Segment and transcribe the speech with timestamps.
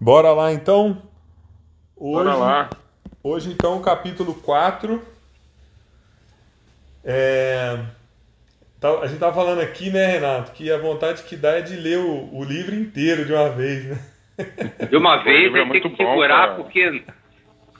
[0.00, 1.02] Bora lá então?
[1.96, 2.70] Hoje, Bora lá.
[3.22, 5.02] Hoje então, capítulo 4.
[7.02, 7.78] É...
[8.78, 11.76] Tá, a gente tá falando aqui, né, Renato, que a vontade que dá é de
[11.76, 13.98] ler o, o livro inteiro de uma vez, né?
[14.90, 16.54] De uma vez, é tem que bom, segurar, cara.
[16.56, 17.04] porque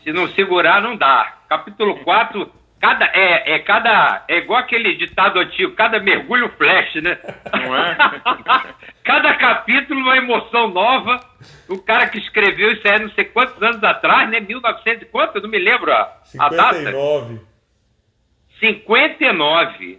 [0.02, 1.36] se não segurar, não dá.
[1.50, 2.50] Capítulo 4,
[2.86, 7.18] cada, é, é, cada, é igual aquele ditado antigo, cada mergulho flash, né?
[7.52, 7.96] Não é?
[9.02, 11.18] cada capítulo uma emoção nova.
[11.68, 14.38] O cara que escreveu isso aí não sei quantos anos atrás, né?
[14.38, 15.36] 1900 e quanto?
[15.36, 16.38] Eu não me lembro a, 59.
[16.38, 17.42] a data.
[18.60, 19.98] 59.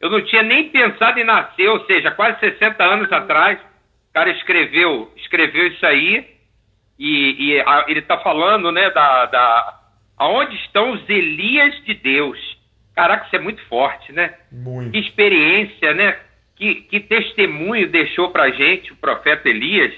[0.00, 4.30] Eu não tinha nem pensado em nascer, ou seja, quase 60 anos atrás, o cara
[4.30, 6.28] escreveu, escreveu isso aí
[6.98, 9.77] e, e a, ele está falando, né, da, da
[10.18, 12.38] aonde estão os Elias de Deus.
[12.94, 14.34] Caraca, isso é muito forte, né?
[14.50, 14.90] Muito.
[14.90, 16.18] Que experiência, né?
[16.56, 19.94] Que, que testemunho deixou para gente o profeta Elias.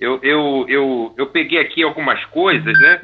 [0.00, 3.00] Eu, eu, eu, eu peguei aqui algumas coisas, né?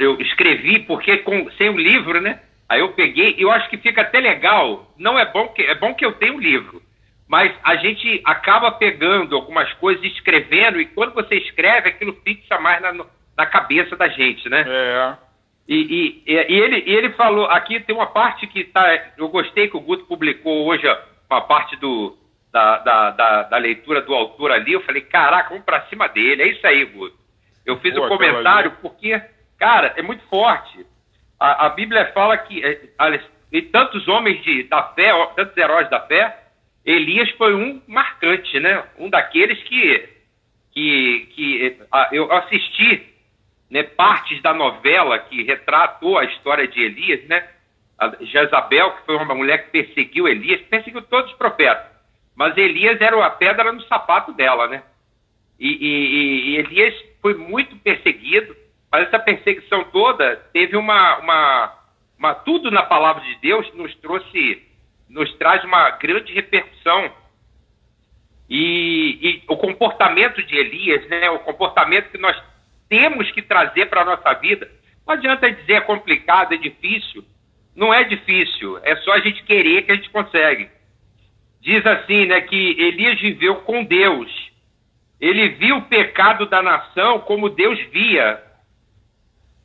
[0.00, 2.40] Eu escrevi porque com, sem o livro, né?
[2.68, 4.92] Aí eu peguei, eu acho que fica até legal.
[4.96, 6.82] Não é bom que é bom que eu tenha o um livro,
[7.28, 12.80] mas a gente acaba pegando algumas coisas, escrevendo e quando você escreve, aquilo fixa mais
[12.80, 12.92] na,
[13.36, 14.64] na cabeça da gente, né?
[14.66, 15.25] É.
[15.68, 19.68] E, e, e, ele, e ele falou, aqui tem uma parte que tá, eu gostei
[19.68, 20.86] que o Guto publicou hoje,
[21.28, 22.16] uma parte do,
[22.52, 26.42] da, da, da, da leitura do autor ali, eu falei, caraca, vamos pra cima dele,
[26.42, 27.16] é isso aí, Guto.
[27.64, 29.20] Eu fiz o um comentário porque,
[29.58, 30.86] cara, é muito forte.
[31.38, 32.80] A, a Bíblia fala que é,
[33.52, 36.44] e tantos homens de, da fé, tantos heróis da fé,
[36.84, 38.84] Elias foi um marcante, né?
[38.98, 40.08] Um daqueles que,
[40.72, 43.15] que, que a, eu assisti
[43.76, 47.46] né, partes da novela que retratou a história de Elias, né?
[48.22, 51.84] Jezabel, que foi uma mulher que perseguiu Elias, perseguiu todos os profetas.
[52.34, 54.82] Mas Elias era a pedra no sapato dela, né?
[55.58, 58.56] E, e, e Elias foi muito perseguido,
[58.90, 61.78] mas essa perseguição toda teve uma, uma,
[62.18, 64.62] uma, tudo na palavra de Deus nos trouxe,
[65.08, 67.10] nos traz uma grande repercussão.
[68.48, 72.36] E, e o comportamento de Elias, né, o comportamento que nós
[72.88, 74.70] temos que trazer para a nossa vida,
[75.06, 77.24] não adianta dizer é complicado, é difícil.
[77.74, 80.70] Não é difícil, é só a gente querer que a gente consegue.
[81.60, 84.30] Diz assim, né, que Elias viveu com Deus.
[85.20, 88.42] Ele viu o pecado da nação como Deus via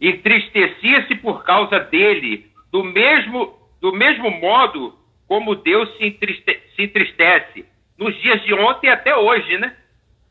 [0.01, 7.65] entristecia-se por causa dele, do mesmo, do mesmo modo como Deus se, entriste, se entristece.
[7.97, 9.75] Nos dias de ontem até hoje, né?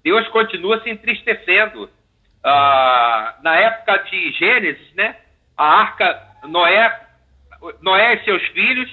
[0.02, 1.88] Deus continua se entristecendo.
[2.42, 5.16] Ah, na época de Gênesis, né?
[5.56, 7.00] A arca, Noé,
[7.80, 8.90] Noé e seus filhos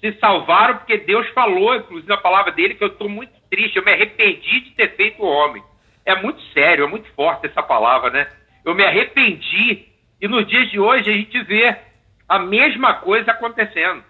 [0.00, 3.84] se salvaram porque Deus falou, inclusive na palavra dele, que eu estou muito triste, eu
[3.84, 5.62] me arrependi de ter feito o homem.
[6.04, 8.28] É muito sério, é muito forte essa palavra, né?
[8.64, 9.88] Eu me arrependi
[10.20, 11.76] e nos dias de hoje a gente vê
[12.28, 14.02] a mesma coisa acontecendo.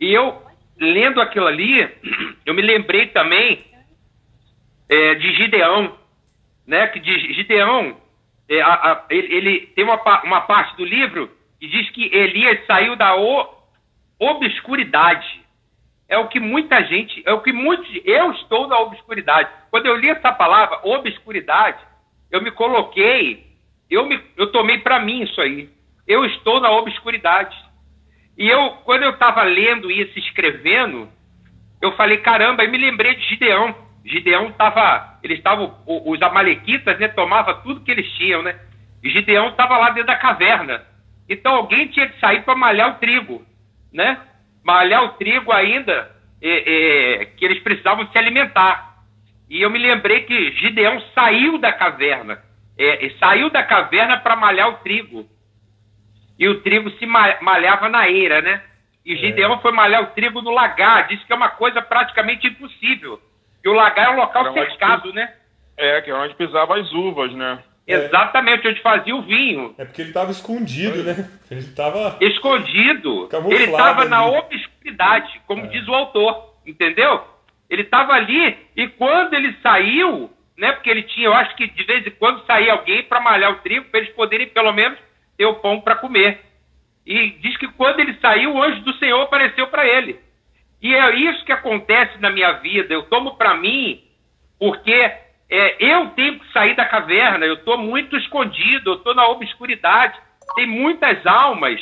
[0.00, 0.42] E eu,
[0.78, 1.88] lendo aquilo ali,
[2.44, 3.64] eu me lembrei também
[4.88, 5.98] é, de Gideão,
[6.66, 6.86] né?
[6.88, 7.96] Que de Gideão,
[8.48, 12.66] é, a, a, ele, ele, tem uma, uma parte do livro que diz que Elias
[12.66, 13.48] saiu da o,
[14.18, 15.42] obscuridade.
[16.08, 19.48] É o que muita gente, é o que muitos, eu estou na obscuridade.
[19.70, 21.78] Quando eu li essa palavra, obscuridade,
[22.30, 23.54] eu me coloquei
[23.90, 25.68] eu, me, eu tomei para mim isso aí.
[26.06, 27.56] Eu estou na obscuridade.
[28.36, 31.08] E eu, quando eu estava lendo isso, escrevendo,
[31.80, 33.74] eu falei, caramba, e me lembrei de Gideão.
[34.04, 38.58] Gideão estava, eles estavam, os amalequitas, né, tomava tudo que eles tinham, né?
[39.02, 40.82] E Gideão estava lá dentro da caverna.
[41.28, 43.42] Então alguém tinha que sair para malhar o trigo,
[43.92, 44.18] né?
[44.62, 46.10] Malhar o trigo ainda,
[46.42, 48.94] é, é, que eles precisavam se alimentar.
[49.48, 52.42] E eu me lembrei que Gideão saiu da caverna
[52.78, 55.26] é, saiu da caverna para malhar o trigo.
[56.38, 58.62] E o trigo se malhava na eira, né?
[59.04, 59.16] E é.
[59.16, 61.06] Gideão foi malhar o trigo no lagar.
[61.06, 63.20] Disse que é uma coisa praticamente impossível.
[63.64, 65.32] E o lagar é um local cercado, né?
[65.76, 67.58] É, que é onde pisava as uvas, né?
[67.86, 69.74] Exatamente, onde fazia o vinho.
[69.76, 71.28] É porque ele estava escondido, né?
[71.50, 72.16] Ele estava.
[72.20, 73.28] Escondido.
[73.50, 75.68] Ele estava na obscuridade, como é.
[75.68, 76.54] diz o autor.
[76.66, 77.22] Entendeu?
[77.68, 80.72] Ele estava ali e quando ele saiu, né?
[80.72, 83.56] Porque ele tinha, eu acho que de vez em quando saía alguém para malhar o
[83.56, 84.98] trigo, para eles poderem pelo menos
[85.36, 86.40] ter o pão para comer.
[87.06, 90.18] E diz que quando ele saiu, o anjo do Senhor apareceu para ele.
[90.84, 92.92] E é isso que acontece na minha vida.
[92.92, 94.04] Eu tomo para mim,
[94.58, 99.26] porque é, eu tenho que sair da caverna, eu estou muito escondido, eu estou na
[99.28, 100.14] obscuridade.
[100.54, 101.80] Tem muitas almas.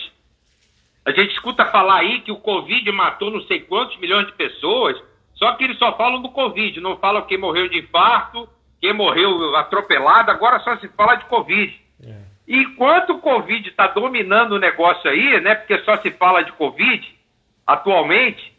[1.05, 4.97] A gente escuta falar aí que o Covid matou não sei quantos milhões de pessoas,
[5.35, 8.49] só que eles só falam do Covid, não falam quem morreu de infarto,
[8.81, 11.77] quem morreu atropelado, agora só se fala de Covid.
[12.05, 12.21] É.
[12.47, 15.57] Enquanto o Covid está dominando o negócio aí, né?
[15.57, 17.21] Porque só se fala de Covid
[17.67, 18.52] atualmente,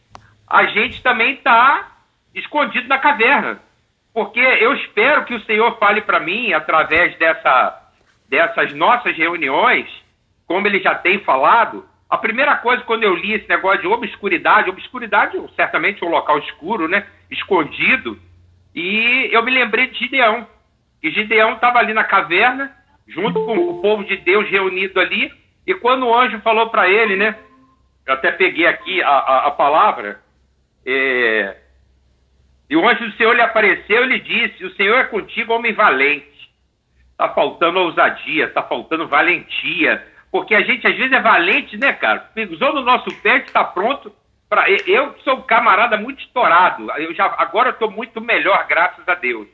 [0.53, 1.97] a gente também está
[2.35, 3.59] escondido na caverna.
[4.13, 7.91] Porque eu espero que o Senhor fale para mim, através dessa,
[8.29, 9.89] dessas nossas reuniões,
[10.45, 14.69] como ele já tem falado, a primeira coisa quando eu li esse negócio de obscuridade,
[14.69, 17.07] obscuridade certamente é um local escuro, né?
[17.31, 18.19] Escondido.
[18.75, 20.47] E eu me lembrei de Gideão.
[21.01, 22.71] E Gideão estava ali na caverna,
[23.07, 25.33] junto com o povo de Deus reunido ali.
[25.65, 27.35] E quando o anjo falou para ele, né?
[28.05, 30.21] Eu até peguei aqui a, a, a palavra.
[30.85, 31.57] É,
[32.69, 35.73] e o anjo do Senhor lhe apareceu e lhe disse: O Senhor é contigo, homem
[35.73, 36.51] valente.
[37.11, 40.05] Está faltando ousadia, está faltando valentia.
[40.31, 42.19] Porque a gente às vezes é valente, né, cara?
[42.33, 44.11] Pisou no nosso pé, está pronto.
[44.49, 44.67] Pra...
[44.87, 46.89] Eu sou um camarada muito estourado.
[46.97, 47.25] Eu já...
[47.37, 49.47] Agora eu estou muito melhor, graças a Deus.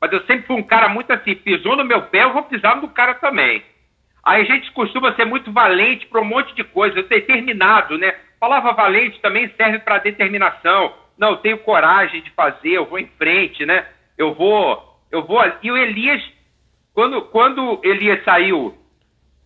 [0.00, 2.76] Mas eu sempre fui um cara muito assim: pisou no meu pé, eu vou pisar
[2.76, 3.62] no cara também.
[4.24, 8.14] Aí a gente costuma ser muito valente para um monte de coisa, determinado, né?
[8.42, 10.92] Palavra valente também serve para determinação
[11.22, 13.86] não, eu tenho coragem de fazer, eu vou em frente, né?
[14.18, 15.40] Eu vou, eu vou.
[15.62, 16.20] E o Elias,
[16.92, 18.76] quando, quando Elias saiu,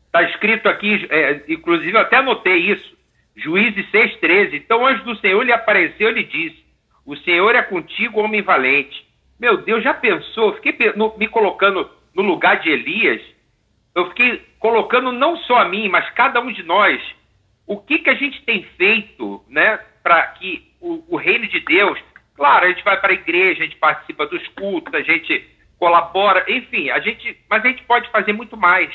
[0.07, 2.97] está escrito aqui, é, inclusive eu até anotei isso,
[3.37, 4.55] Juízes 6,13.
[4.55, 6.65] Então o anjo do Senhor lhe apareceu e lhe disse:
[7.05, 9.07] O Senhor é contigo, homem valente.
[9.39, 10.55] Meu Deus, já pensou?
[10.55, 13.21] Fiquei no, me colocando no lugar de Elias.
[13.95, 17.03] Eu fiquei colocando não só a mim, mas cada um de nós.
[17.67, 21.99] O que, que a gente tem feito, né, para que o, o reino de Deus,
[22.37, 25.45] claro, a gente vai para a igreja, a gente participa dos cultos, a gente
[25.79, 28.91] colabora, enfim, a gente, mas a gente pode fazer muito mais.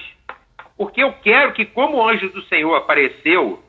[0.78, 3.64] Porque eu quero que, como o anjo do Senhor apareceu,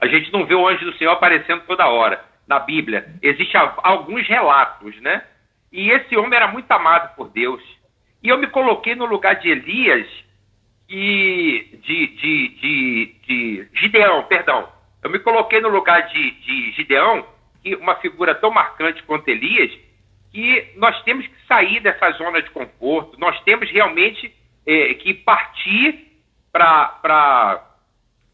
[0.00, 3.14] a gente não vê o anjo do Senhor aparecendo toda hora na Bíblia.
[3.20, 5.24] Existem alguns relatos, né?
[5.72, 7.62] E esse homem era muito amado por Deus.
[8.22, 10.06] E eu me coloquei no lugar de Elias
[10.88, 14.68] e de, de, de, de Gideão, perdão.
[15.02, 17.26] Eu me coloquei no lugar de, de Gideão,
[17.62, 19.72] que uma figura tão marcante quanto Elias,
[20.32, 24.34] que nós temos que sair dessa zona de conforto, nós temos realmente
[24.66, 26.12] é, que partir
[26.52, 27.62] para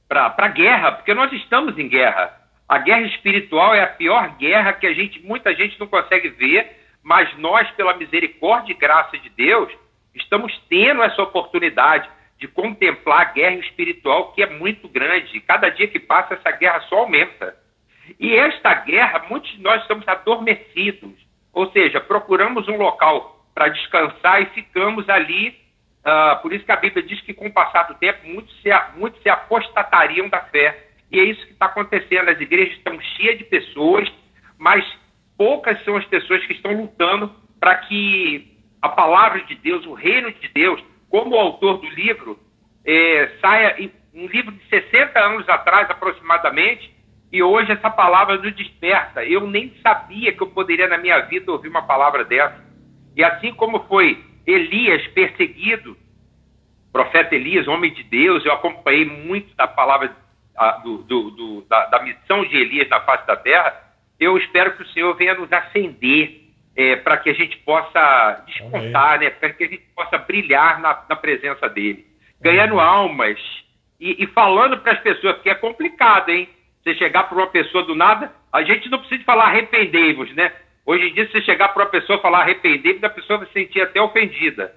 [0.08, 2.38] a guerra, porque nós estamos em guerra.
[2.68, 6.78] A guerra espiritual é a pior guerra que a gente, muita gente não consegue ver,
[7.02, 9.72] mas nós, pela misericórdia e graça de Deus,
[10.14, 12.08] estamos tendo essa oportunidade
[12.40, 15.40] de contemplar a guerra espiritual que é muito grande.
[15.40, 17.54] Cada dia que passa, essa guerra só aumenta.
[18.18, 21.12] E esta guerra, muitos de nós estamos adormecidos,
[21.52, 25.60] ou seja, procuramos um local para descansar e ficamos ali.
[26.00, 28.70] Uh, por isso que a Bíblia diz que com o passar do tempo, muitos se,
[28.96, 30.88] muitos se apostatariam da fé.
[31.12, 32.30] E é isso que está acontecendo.
[32.30, 34.10] As igrejas estão cheias de pessoas,
[34.56, 34.82] mas
[35.36, 40.32] poucas são as pessoas que estão lutando para que a palavra de Deus, o reino
[40.32, 42.38] de Deus, como autor do livro,
[42.86, 43.76] é, saia
[44.14, 46.94] um livro de 60 anos atrás, aproximadamente,
[47.32, 49.24] e hoje essa palavra nos desperta.
[49.24, 52.64] Eu nem sabia que eu poderia, na minha vida, ouvir uma palavra dessa.
[53.16, 55.96] E assim como foi Elias perseguido,
[56.92, 60.14] profeta Elias, homem de Deus, eu acompanhei muito da palavra,
[60.82, 63.74] do, do, do, da, da missão de Elias na face da terra.
[64.18, 66.39] Eu espero que o Senhor venha nos acender
[66.80, 71.04] é, para que a gente possa descontar, né, para que a gente possa brilhar na,
[71.10, 72.06] na presença dele,
[72.40, 72.94] ganhando Amém.
[72.94, 73.38] almas
[74.00, 76.48] e, e falando para as pessoas, porque é complicado, hein?
[76.82, 80.52] Você chegar para uma pessoa do nada, a gente não precisa falar arrependei-vos, né?
[80.86, 83.48] Hoje em dia, se você chegar para uma pessoa e falar arrependei-vos, a pessoa vai
[83.48, 84.74] se sentir até ofendida.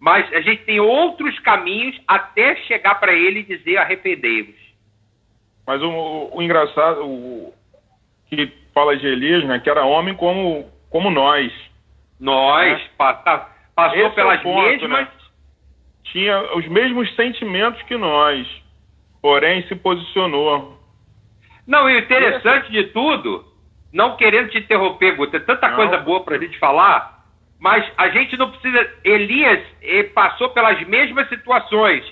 [0.00, 4.56] Mas a gente tem outros caminhos até chegar para ele e dizer arrependei-vos.
[5.64, 7.54] Mas o, o engraçado, o,
[8.28, 11.52] que fala de Elias, né, que era homem como como nós.
[12.18, 12.88] Nós, né?
[12.96, 14.90] passa, passou Esse pelas é ponto, mesmas.
[14.90, 15.08] Né?
[16.04, 18.48] Tinha os mesmos sentimentos que nós,
[19.20, 20.80] porém se posicionou.
[21.66, 23.44] Não, e o interessante de tudo,
[23.92, 25.76] não querendo te interromper, Guta, tanta não.
[25.76, 27.26] coisa boa para a gente falar,
[27.60, 28.90] mas a gente não precisa.
[29.04, 29.62] Elias
[30.14, 32.10] passou pelas mesmas situações.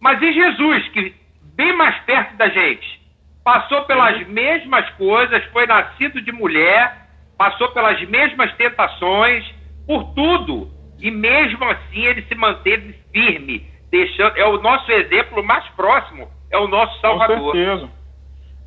[0.00, 1.14] Mas e Jesus, que
[1.54, 3.02] bem mais perto da gente,
[3.44, 7.07] passou pelas mesmas coisas, foi nascido de mulher,
[7.38, 9.44] passou pelas mesmas tentações,
[9.86, 10.68] por tudo,
[11.00, 16.58] e mesmo assim ele se manteve firme, deixando é o nosso exemplo mais próximo, é
[16.58, 17.38] o nosso Salvador.
[17.38, 17.88] Com certeza.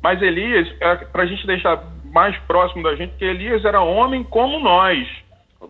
[0.02, 1.80] Mas Elias, é, para a gente deixar
[2.12, 5.06] mais próximo da gente, que Elias era homem como nós,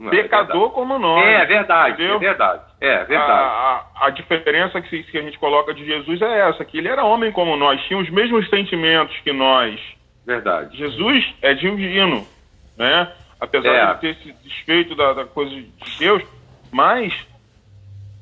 [0.06, 1.24] é pecador é como nós.
[1.24, 2.16] É, verdade, entendeu?
[2.16, 2.62] é verdade.
[2.80, 3.30] É verdade.
[3.30, 6.88] A, a, a diferença que, que a gente coloca de Jesus é essa, que ele
[6.88, 9.78] era homem como nós, tinha os mesmos sentimentos que nós.
[10.26, 10.76] Verdade.
[10.76, 12.26] Jesus é divino,
[12.76, 13.12] né?
[13.42, 13.94] apesar É.
[13.94, 16.22] de ter se desfeito da, da coisa de Deus,
[16.70, 17.12] mas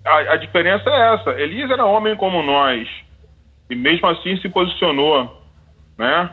[0.02, 1.30] a, a diferença é essa.
[1.32, 2.88] Elias era homem como nós,
[3.68, 5.42] e mesmo assim se posicionou,
[5.98, 6.32] né?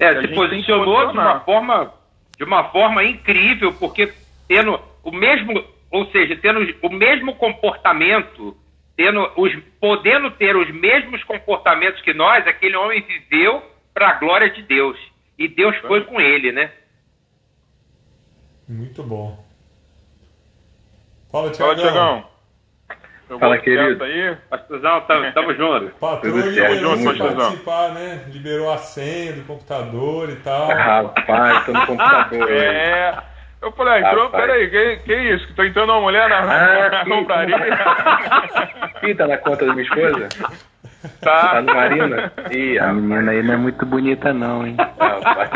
[0.00, 1.92] É, se posicionou de uma forma
[2.38, 4.12] de uma forma incrível, porque
[4.46, 8.56] tendo o mesmo, ou seja, tendo o mesmo comportamento,
[8.96, 13.60] tendo os, podendo ter os mesmos comportamentos que nós, aquele homem viveu
[13.92, 14.96] para a glória de Deus.
[15.36, 16.70] E Deus foi com ele, né?
[18.68, 19.38] Muito bom.
[21.32, 21.76] Fala, Fala, Tiagão.
[21.76, 22.24] Tiagão.
[23.30, 24.02] Eu Fala, querido.
[24.04, 24.36] Aí.
[24.48, 25.90] Pastorzão, tamo, tamo junto.
[25.96, 28.24] Patrão liberou junto, participar, né?
[28.28, 30.68] Liberou a senha do computador e tal.
[30.68, 32.48] Rapaz, tô no computador.
[32.50, 33.18] É.
[33.60, 35.48] Eu falei, ah, entrou, peraí, que, que isso?
[35.48, 37.56] Que tô entrando uma mulher na, Ah, na compraria?
[39.02, 40.28] Ih, tá na conta da minha esposa?
[41.20, 41.48] Tá.
[41.54, 42.32] Tá no Marina?
[42.50, 43.02] Ih, A rapaz.
[43.02, 44.76] menina aí não é muito bonita não, hein?
[44.98, 45.50] rapaz.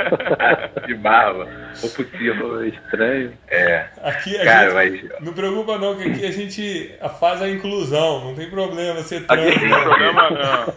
[0.86, 1.46] De barba.
[1.82, 2.38] Ô putinho.
[2.38, 3.32] Pô, estranho.
[3.48, 3.84] É.
[4.02, 5.08] Aqui a Cara, gente.
[5.12, 5.20] mas.
[5.20, 9.26] Não preocupa não, que aqui a gente faz a inclusão, não tem problema ser Aqui
[9.26, 9.54] trans.
[9.58, 9.82] tem Não tem né?
[9.84, 10.74] problema não.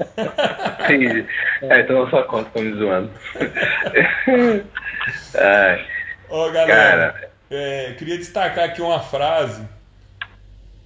[0.85, 1.25] Entendi.
[1.61, 3.09] É, então na sua conta, tô me zoando.
[5.35, 5.85] Ai,
[6.29, 7.29] Ó, galera, Cara.
[7.49, 9.67] é, queria destacar aqui uma frase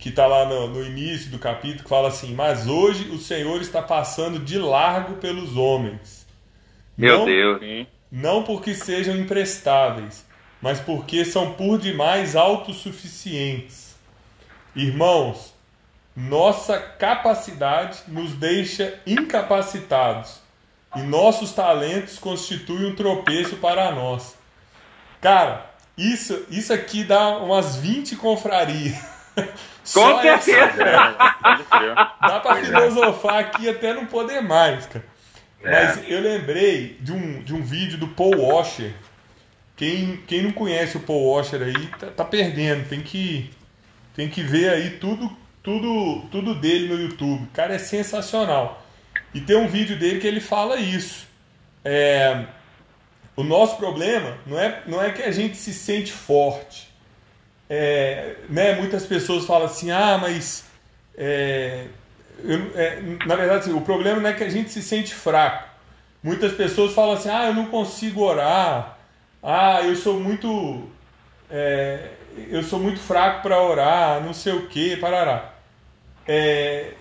[0.05, 3.59] que tá lá no, no início do capítulo, que fala assim, mas hoje o Senhor
[3.59, 6.27] está passando de largo pelos homens.
[6.95, 7.87] Meu Não- Deus.
[8.11, 10.23] Não porque sejam imprestáveis,
[10.61, 13.95] mas porque são por demais autossuficientes.
[14.75, 15.55] Irmãos,
[16.15, 20.39] nossa capacidade nos deixa incapacitados
[20.95, 24.35] e nossos talentos constituem um tropeço para nós.
[25.19, 25.65] Cara,
[25.97, 28.95] isso, isso aqui dá umas 20 confrarias.
[29.83, 30.83] Só essa certeza.
[32.21, 35.05] Dá pra filosofar aqui até não poder mais, cara.
[35.63, 35.71] É.
[35.71, 38.93] Mas eu lembrei de um, de um vídeo do Paul Washer.
[39.75, 42.87] Quem, quem não conhece o Paul Washer aí tá, tá perdendo.
[42.87, 43.51] Tem que,
[44.15, 45.29] tem que ver aí tudo,
[45.61, 47.43] tudo, tudo dele no YouTube.
[47.43, 48.83] O cara é sensacional.
[49.33, 51.27] E tem um vídeo dele que ele fala isso.
[51.83, 52.45] É,
[53.35, 56.94] o nosso problema não é, não é que a gente se sente forte.
[57.69, 60.65] É, né, muitas pessoas falam assim, ah, mas
[61.17, 61.85] é,
[62.43, 65.67] eu- é, na verdade, assim, o problema não é que a gente se sente fraco.
[66.21, 68.97] Muitas pessoas falam assim, ah, eu não consigo orar,
[69.41, 70.87] ah, eu sou muito,
[71.49, 72.09] é,
[72.49, 75.53] eu sou muito fraco para orar, não sei o que, parará.
[76.27, 76.91] É,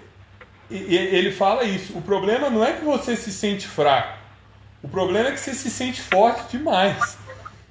[0.70, 1.96] ele fala isso.
[1.96, 4.18] O problema não é que você se sente fraco.
[4.82, 7.16] O problema é que você se sente forte demais.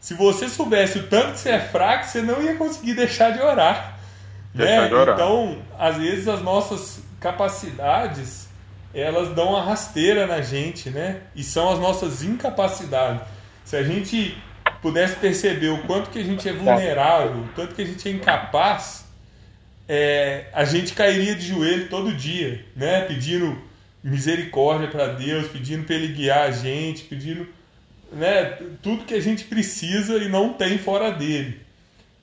[0.04, 3.40] Se você soubesse o tanto que você é fraco, você não ia conseguir deixar de
[3.40, 3.98] orar.
[4.54, 4.88] Deixar né?
[4.90, 5.16] de orar.
[5.16, 8.50] Então, às vezes as nossas capacidades
[8.94, 11.22] elas dão uma rasteira na gente, né?
[11.34, 13.26] E são as nossas incapacidades.
[13.64, 14.38] Se a gente
[14.82, 18.12] pudesse perceber o quanto que a gente é vulnerável, o tanto que a gente é
[18.12, 19.06] incapaz,
[19.88, 23.06] é, a gente cairia de joelho todo dia, né?
[23.06, 23.58] Pedindo
[24.04, 27.48] misericórdia para Deus, pedindo para Ele guiar a gente, pedindo
[28.14, 31.60] né, tudo que a gente precisa e não tem fora dele.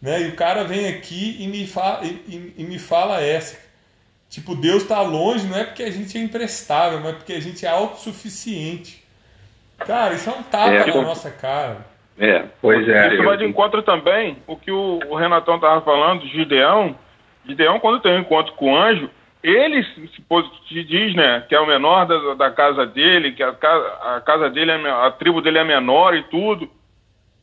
[0.01, 0.23] Né?
[0.23, 3.59] E o cara vem aqui e me, fa e, e- e me fala essa.
[4.31, 7.67] Tipo, Deus está longe, não é porque a gente é imprestável, mas porque a gente
[7.67, 9.03] é autossuficiente.
[9.79, 11.87] Cara, isso é um tapa É, na nossa cara.
[12.19, 12.45] É.
[12.61, 13.15] Pois é.
[13.15, 16.95] Isso vai de encontro também o que o, o Renatão estava falando, Gideão.
[17.47, 19.11] Gideão, quando tem um encontro com o anjo,
[19.43, 24.17] ele se, diz, né, que é o menor da, da casa dele, que a casa,
[24.17, 26.69] a casa dele, é, a tribo dele é menor e tudo.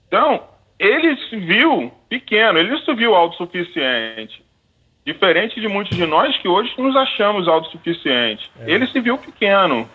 [0.07, 0.43] Então,
[0.79, 4.45] ele se viu pequeno, ele se viu autossuficiente.
[5.05, 8.49] Diferente de muitos de nós que hoje nos achamos autossuficientes.
[8.65, 9.89] Ele se viu pequeno,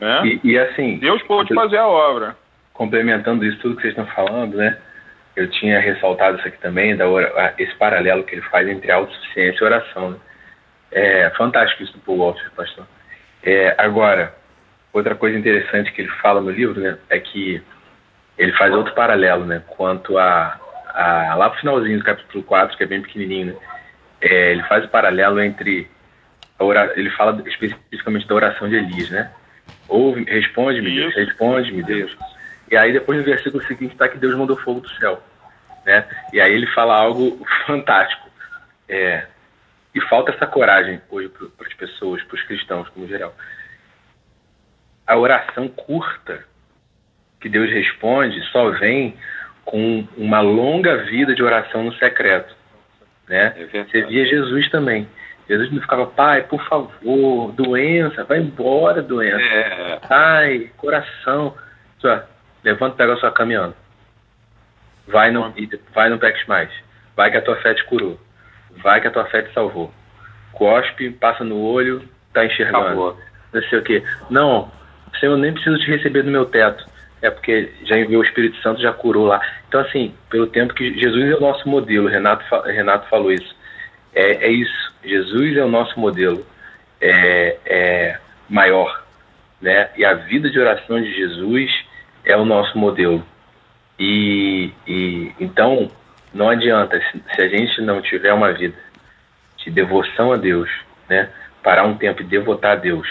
[0.00, 0.20] né?
[0.24, 2.36] E, e assim, Deus pôde fazer a obra.
[2.74, 4.76] complementando isso tudo que vocês estão falando, né?
[5.34, 7.06] Eu tinha ressaltado isso aqui também, da
[7.56, 10.10] esse paralelo que ele faz entre autossuficiência e oração.
[10.10, 10.16] Né?
[10.90, 12.86] É fantástico isso do Paul Walsh, pastor.
[13.42, 14.34] É, agora,
[14.92, 17.62] outra coisa interessante que ele fala no livro, né, é que
[18.36, 20.58] ele faz outro paralelo, né, quanto a,
[20.94, 23.56] a lá pro finalzinho do capítulo 4, que é bem pequenininho, né,
[24.20, 25.88] é, ele faz o paralelo entre
[26.58, 29.30] a ora, ele fala especificamente da oração de Elias, né?
[29.88, 32.16] Ouve, responde-me, Deus, responde-me, Deus.
[32.70, 35.22] E aí depois no versículo seguinte está que Deus mandou fogo do céu,
[35.86, 36.04] né?
[36.32, 38.28] E aí ele fala algo fantástico.
[38.88, 39.26] É,
[39.98, 43.34] e falta essa coragem hoje para as pessoas, para os cristãos como geral.
[45.06, 46.44] A oração curta
[47.40, 49.16] que Deus responde só vem
[49.64, 52.54] com uma longa vida de oração no secreto,
[53.28, 53.54] né?
[53.56, 53.84] É.
[53.84, 55.08] Você via Jesus também.
[55.48, 59.40] Jesus não ficava, pai, por favor, doença, vai embora, doença.
[59.40, 59.98] É.
[60.10, 61.56] Ai, coração.
[61.98, 62.22] Só,
[62.62, 63.74] levanta e pega a sua caminhando.
[65.06, 65.54] Vai não,
[65.94, 66.70] vai não peques mais.
[67.16, 68.20] Vai que a tua fé te curou.
[68.82, 69.92] Vai que a tua fé te salvou.
[70.52, 72.86] Cospe, passa no olho, tá enxergando.
[72.86, 73.18] Acabou.
[73.52, 74.02] Não sei o quê.
[74.30, 74.70] Não,
[75.18, 76.84] Senhor, eu nem preciso te receber no meu teto.
[77.20, 79.40] É porque já enviou o Espírito Santo, já curou lá.
[79.68, 83.56] Então, assim, pelo tempo que Jesus é o nosso modelo, Renato, Renato falou isso.
[84.14, 84.94] É, é isso.
[85.04, 86.46] Jesus é o nosso modelo
[87.00, 88.18] é, é
[88.48, 89.04] maior.
[89.60, 89.88] Né?
[89.96, 91.70] E a vida de oração de Jesus
[92.24, 93.24] é o nosso modelo.
[93.98, 95.90] E, e então,
[96.32, 97.00] não adianta,
[97.34, 98.76] se, a gente não tiver uma vida
[99.58, 100.70] de devoção a Deus,
[101.08, 101.28] né?
[101.62, 103.06] parar um tempo e devotar a Deus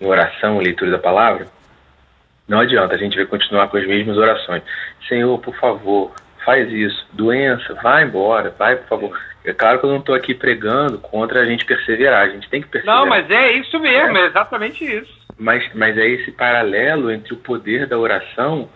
[0.00, 1.46] em oração, leitura da palavra,
[2.48, 4.62] não adianta, a gente vai continuar com as mesmas orações.
[5.08, 7.06] Senhor, por favor, faz isso.
[7.12, 9.20] Doença, vai embora, vai, por favor.
[9.44, 12.62] É claro que eu não estou aqui pregando contra a gente perseverar, a gente tem
[12.62, 13.00] que perseverar.
[13.00, 15.12] Não, mas é isso mesmo, é, é exatamente isso.
[15.38, 18.68] Mas, mas é esse paralelo entre o poder da oração.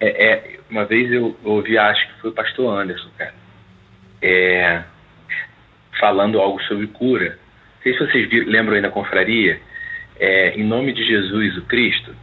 [0.00, 3.34] É, é uma vez eu ouvi, acho que foi o pastor Anderson, cara,
[4.22, 4.82] é,
[5.98, 7.38] falando algo sobre cura.
[7.76, 9.60] Não sei se vocês viram, lembram aí na confraria,
[10.18, 12.14] é, em nome de Jesus, o Cristo,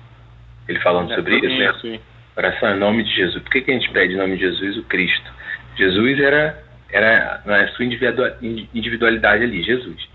[0.67, 1.73] ele falando sobre isso, né?
[1.81, 1.99] Sim.
[2.35, 3.41] Oração em nome de Jesus.
[3.41, 5.31] Por que, que a gente pede em nome de Jesus, o Cristo?
[5.75, 10.07] Jesus era, era na sua individualidade ali, Jesus.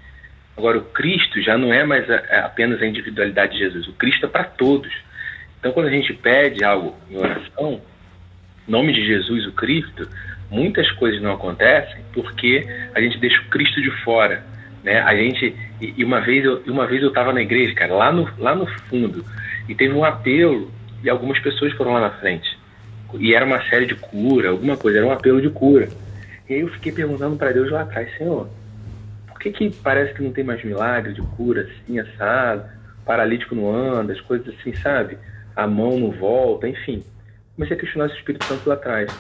[0.56, 4.26] Agora, o Cristo já não é mais a, apenas a individualidade de Jesus, o Cristo
[4.26, 4.92] é para todos.
[5.62, 7.80] Então, quando a gente pede algo em oração,
[8.66, 10.08] nome de Jesus, o Cristo,
[10.50, 14.44] muitas coisas não acontecem porque a gente deixa o Cristo de fora.
[14.82, 15.00] Né?
[15.00, 18.28] A gente, e uma vez eu uma vez eu estava na igreja, cara, lá no,
[18.38, 19.24] lá no fundo,
[19.68, 20.68] e teve um apelo
[21.00, 22.58] e algumas pessoas foram lá na frente.
[23.20, 25.88] E era uma série de cura, alguma coisa, era um apelo de cura.
[26.50, 28.48] E aí eu fiquei perguntando para Deus lá atrás, Senhor,
[29.28, 32.64] por que que parece que não tem mais milagre de cura assim, assado,
[33.06, 35.16] paralítico não anda, as coisas assim, sabe?
[35.54, 37.04] A mão não volta, enfim.
[37.54, 39.12] Comecei a questionar esse Espírito Santo lá atrás.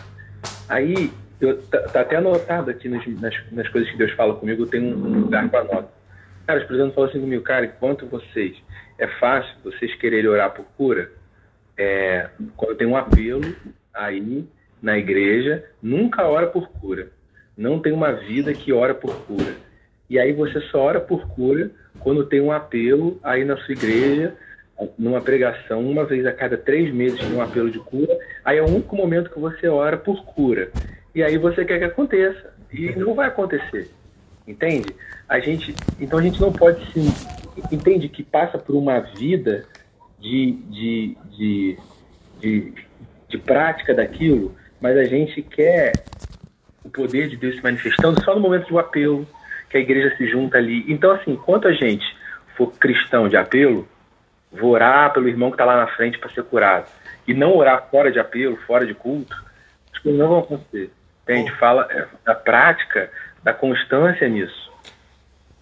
[0.68, 1.10] Aí,
[1.40, 4.96] eu, tá, tá até anotado aqui nas, nas, nas, coisas que Deus fala comigo, tenho
[4.96, 5.88] um, um lugar com a nota.
[6.46, 8.56] Cara, o Espírito Santo falou assim comigo, cara, enquanto vocês,
[8.98, 11.10] é fácil vocês quererem orar por cura,
[11.76, 13.54] é, quando tem um apelo
[13.92, 14.46] aí
[14.80, 17.08] na igreja, nunca ora por cura.
[17.56, 19.54] Não tem uma vida que ora por cura.
[20.08, 24.34] E aí você só ora por cura quando tem um apelo aí na sua igreja,
[24.98, 28.16] numa pregação, uma vez a cada três meses tem um apelo de cura.
[28.44, 30.70] Aí é o único momento que você ora por cura.
[31.14, 32.52] E aí você quer que aconteça.
[32.72, 33.90] E não vai acontecer.
[34.46, 34.94] Entende?
[35.28, 37.00] A gente, então a gente não pode se.
[37.70, 39.64] Entende que passa por uma vida
[40.18, 41.78] de, de, de,
[42.40, 42.72] de,
[43.28, 45.92] de prática daquilo, mas a gente quer
[46.84, 49.26] o poder de Deus se manifestando só no momento do apelo,
[49.68, 50.84] que a igreja se junta ali.
[50.88, 52.04] Então, assim, enquanto a gente
[52.56, 53.86] for cristão de apelo,
[54.52, 56.86] vou orar pelo irmão que está lá na frente para ser curado,
[57.26, 59.34] e não orar fora de apelo, fora de culto,
[59.92, 60.90] as coisas não vão acontecer.
[61.26, 63.10] A gente fala é, da prática,
[63.42, 64.72] da constância nisso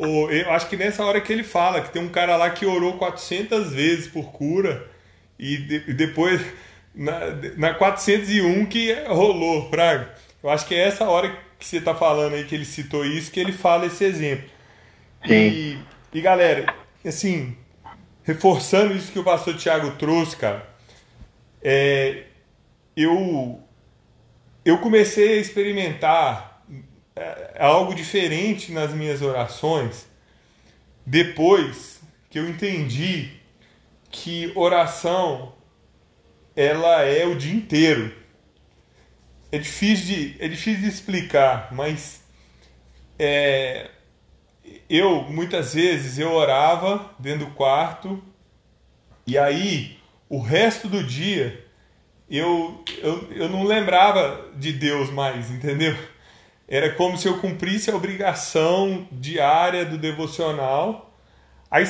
[0.01, 2.95] eu acho que nessa hora que ele fala que tem um cara lá que orou
[2.95, 4.87] 400 vezes por cura
[5.39, 6.41] e, de, depois
[6.95, 7.21] na,
[7.57, 10.15] na 401 que rolou, Fraga.
[10.43, 13.31] Eu acho que é essa hora que você está falando aí que ele citou isso
[13.31, 14.49] que ele fala esse exemplo.
[15.27, 15.35] Sim.
[15.35, 15.79] E,
[16.15, 16.73] e galera,
[17.05, 17.55] assim,
[18.23, 20.69] reforçando isso que o pastor Tiago trouxe, cara,
[21.63, 22.25] é,
[22.97, 23.61] eu,
[24.65, 26.65] eu comecei a experimentar
[27.17, 30.07] é, algo diferente nas minhas orações
[31.05, 33.33] depois que eu entendi
[34.11, 35.55] que oração
[36.55, 38.15] ela é o dia inteiro.
[39.53, 42.23] É difícil de, é difícil de explicar, mas
[43.19, 43.91] é,
[44.89, 48.23] eu muitas vezes eu orava dentro do quarto
[49.27, 51.65] e aí o resto do dia
[52.31, 55.97] eu, eu, eu não lembrava de Deus mais, entendeu?
[56.69, 61.13] Era como se eu cumprisse a obrigação diária do devocional.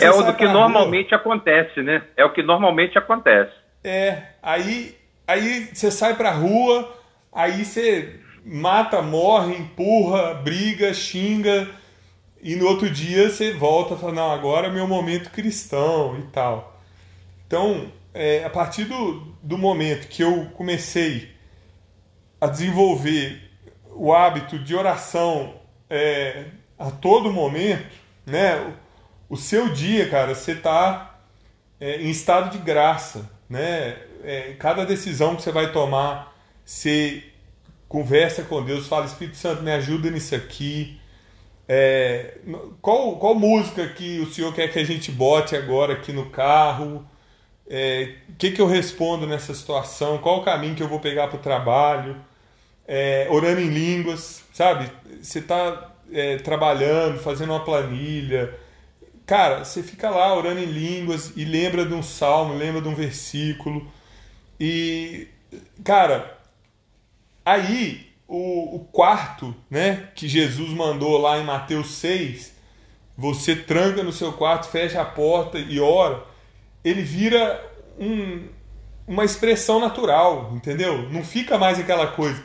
[0.00, 2.02] é o que normalmente acontece, né?
[2.16, 3.52] É o que normalmente acontece.
[3.85, 6.90] É, aí, aí você sai pra rua,
[7.30, 11.68] aí você mata, morre, empurra, briga, xinga,
[12.42, 16.22] e no outro dia você volta e fala, não, agora é meu momento cristão e
[16.31, 16.81] tal.
[17.46, 21.31] Então, é, a partir do, do momento que eu comecei
[22.40, 23.50] a desenvolver
[23.92, 25.55] o hábito de oração
[25.88, 26.46] é,
[26.79, 27.87] a todo momento,
[28.24, 28.74] né?
[29.29, 31.20] O, o seu dia, cara, você está
[31.79, 33.98] é, em estado de graça, né?
[34.22, 37.24] É, cada decisão que você vai tomar, você
[37.88, 40.99] conversa com Deus, fala Espírito Santo, me ajuda nisso aqui.
[41.72, 42.38] É,
[42.83, 46.96] qual, qual música que o Senhor quer que a gente bote agora aqui no carro?
[46.96, 47.04] O
[47.68, 50.18] é, que, que eu respondo nessa situação?
[50.18, 52.16] Qual o caminho que eu vou pegar para o trabalho?
[52.92, 54.90] é, orando em línguas, sabe?
[55.22, 58.52] Você está é, trabalhando, fazendo uma planilha.
[59.24, 62.94] Cara, você fica lá orando em línguas e lembra de um salmo, lembra de um
[62.96, 63.88] versículo.
[64.59, 65.28] E,
[65.85, 66.37] cara,
[67.44, 72.54] aí o, o quarto, né, que Jesus mandou lá em Mateus 6,
[73.18, 76.22] você tranca no seu quarto, fecha a porta e ora,
[76.84, 77.60] ele vira
[77.98, 78.46] um,
[79.04, 81.10] uma expressão natural, entendeu?
[81.10, 82.40] Não fica mais aquela coisa.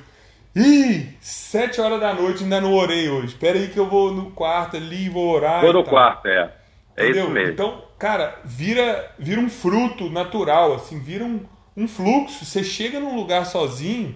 [0.56, 3.28] Ih, sete horas da noite ainda não orei hoje.
[3.28, 5.62] Espera aí que eu vou no quarto ali e vou orar.
[5.62, 6.52] Vou no quarto, é.
[6.98, 7.26] É Entendeu?
[7.26, 7.54] isso mesmo.
[7.54, 11.42] Então, cara, vira, vira um fruto natural, assim, vira um,
[11.78, 12.44] um fluxo.
[12.44, 14.16] Você chega num lugar sozinho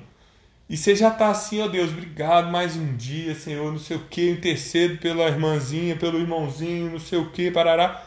[0.69, 4.01] e você já tá assim, ó Deus, obrigado mais um dia, Senhor, não sei o
[4.01, 8.05] que, intercedo pela irmãzinha, pelo irmãozinho, não sei o que, parará.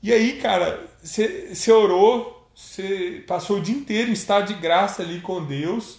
[0.00, 5.02] E aí, cara, você, você orou, você passou o dia inteiro em estado de graça
[5.02, 5.98] ali com Deus.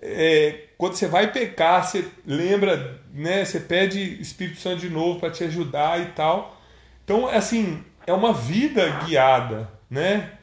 [0.00, 3.44] É, quando você vai pecar, você lembra, né?
[3.44, 6.58] Você pede Espírito Santo de novo para te ajudar e tal.
[7.04, 10.35] Então, assim, é uma vida guiada, né?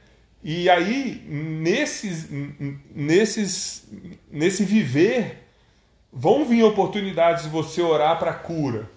[0.43, 2.27] E aí, nesses,
[2.93, 3.88] nesses,
[4.29, 5.47] nesse viver,
[6.12, 8.89] vão vir oportunidades de você orar para cura.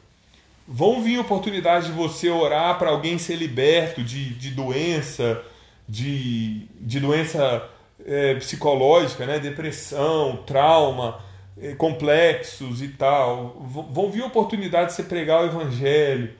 [0.66, 5.40] Vão vir oportunidades de você orar para alguém ser liberto de, de doença,
[5.88, 7.70] de, de doença
[8.04, 9.38] é, psicológica, né?
[9.38, 11.20] depressão, trauma,
[11.56, 13.60] é, complexos e tal.
[13.92, 16.34] Vão vir oportunidades de você pregar o evangelho.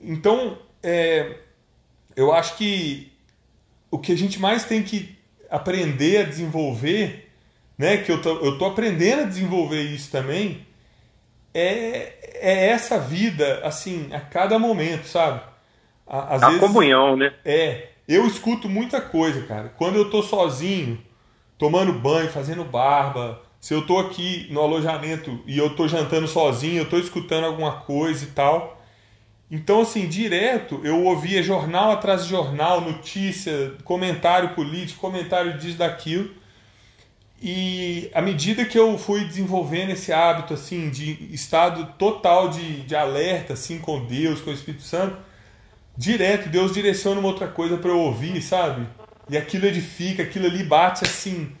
[0.00, 1.38] Então, é,
[2.14, 3.12] eu acho que
[3.90, 5.16] o que a gente mais tem que
[5.50, 7.30] aprender a desenvolver,
[7.76, 10.66] né, que eu tô, eu tô aprendendo a desenvolver isso também,
[11.54, 15.40] é, é essa vida, assim, a cada momento, sabe?
[16.06, 17.34] Às a vezes, comunhão, né?
[17.44, 17.88] É.
[18.06, 19.68] Eu escuto muita coisa, cara.
[19.76, 20.98] Quando eu tô sozinho,
[21.58, 26.78] tomando banho, fazendo barba, se eu tô aqui no alojamento e eu tô jantando sozinho,
[26.78, 28.77] eu tô escutando alguma coisa e tal.
[29.50, 36.30] Então, assim, direto eu ouvia jornal atrás de jornal, notícia, comentário político, comentário disso, daquilo.
[37.40, 42.96] E à medida que eu fui desenvolvendo esse hábito, assim, de estado total de, de
[42.96, 45.16] alerta, assim, com Deus, com o Espírito Santo,
[45.96, 48.86] direto Deus direciona uma outra coisa para eu ouvir, sabe?
[49.30, 51.52] E aquilo edifica, aquilo ali bate, assim,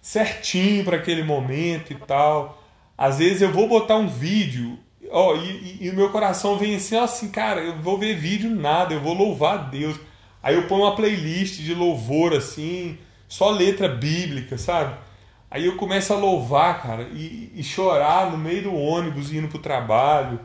[0.00, 2.62] certinho para aquele momento e tal.
[2.96, 4.78] Às vezes eu vou botar um vídeo,
[5.10, 8.50] ó, e, e, e o meu coração vem assim, assim, cara, eu vou ver vídeo
[8.50, 9.96] nada, eu vou louvar a Deus.
[10.42, 14.94] Aí eu ponho uma playlist de louvor, assim, só letra bíblica, sabe?
[15.50, 19.58] Aí eu começo a louvar, cara, e, e chorar no meio do ônibus indo pro
[19.58, 20.40] trabalho.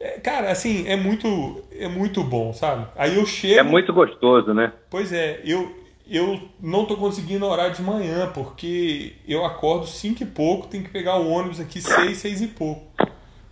[0.00, 2.86] É, cara, assim, é muito, é muito bom, sabe?
[2.96, 3.60] Aí eu chego.
[3.60, 4.72] É muito gostoso, né?
[4.90, 5.74] Pois é, eu,
[6.08, 10.90] eu não tô conseguindo orar de manhã, porque eu acordo cinco e pouco, tenho que
[10.90, 12.82] pegar o ônibus aqui seis, seis e pouco.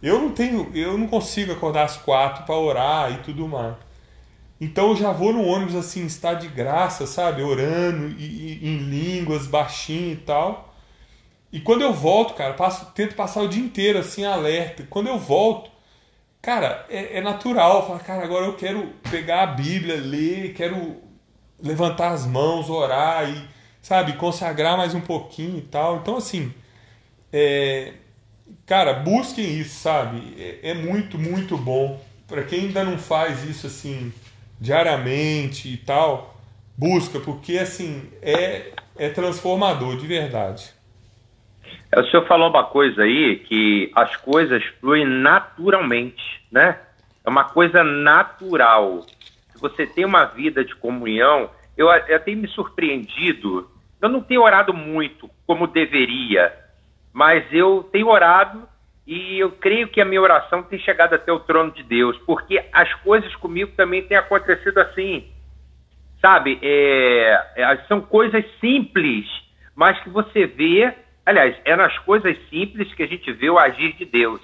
[0.03, 3.75] Eu não tenho, eu não consigo acordar às quatro para orar e tudo mais.
[4.61, 7.43] Então eu já vou no ônibus assim, está de graça, sabe?
[7.43, 10.75] Orando e, e, em línguas, baixinho e tal.
[11.53, 14.87] E quando eu volto, cara, passo, tento passar o dia inteiro assim, alerta.
[14.91, 15.71] Quando eu volto,
[16.43, 17.87] cara, é, é natural.
[17.87, 20.97] Falar, cara, agora eu quero pegar a Bíblia, ler, quero
[21.63, 23.49] levantar as mãos, orar e,
[23.83, 25.99] sabe, consagrar mais um pouquinho e tal.
[25.99, 26.53] Então, assim,
[27.33, 27.95] é,
[28.67, 30.35] cara, busquem isso, sabe?
[30.39, 32.03] É, é muito, muito bom.
[32.27, 34.13] Para quem ainda não faz isso assim
[34.61, 36.35] diariamente e tal,
[36.77, 40.73] busca, porque assim é, é transformador de verdade.
[41.93, 46.79] É, o senhor falou uma coisa aí que as coisas fluem naturalmente, né?
[47.25, 49.03] É uma coisa natural.
[49.53, 53.71] Se você tem uma vida de comunhão, eu, eu tenho me surpreendido.
[54.01, 56.53] Eu não tenho orado muito como deveria,
[57.15, 58.69] mas eu tenho orado
[59.07, 62.63] e eu creio que a minha oração tem chegado até o trono de Deus, porque
[62.71, 65.31] as coisas comigo também têm acontecido assim.
[66.21, 66.59] Sabe?
[66.63, 69.27] É, é, são coisas simples,
[69.75, 70.93] mas que você vê
[71.27, 74.41] Aliás, é nas coisas simples que a gente vê o agir de Deus.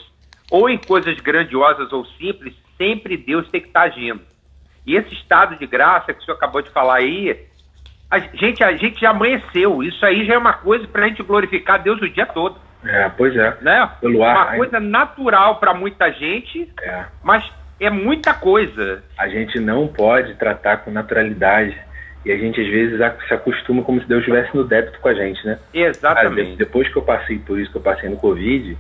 [0.50, 4.22] Ou em coisas grandiosas ou simples, sempre Deus tem que estar agindo.
[4.86, 7.46] E esse estado de graça que o senhor acabou de falar aí,
[8.10, 9.82] a gente, a gente já amanheceu.
[9.82, 12.56] Isso aí já é uma coisa para a gente glorificar Deus o dia todo.
[12.84, 13.56] É, pois é.
[13.60, 13.90] Né?
[14.00, 17.04] Pelo ar, uma coisa natural para muita gente, é.
[17.22, 19.02] mas é muita coisa.
[19.18, 21.76] A gente não pode tratar com naturalidade
[22.24, 25.14] e a gente às vezes se acostuma como se Deus estivesse no débito com a
[25.14, 25.58] gente, né?
[25.72, 26.56] Exatamente.
[26.56, 28.76] depois que eu passei por isso, que eu passei no Covid,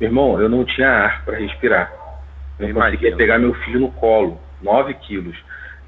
[0.00, 1.92] meu irmão, eu não tinha ar para respirar.
[2.58, 5.36] Eu não conseguia pegar meu filho no colo, 9 quilos.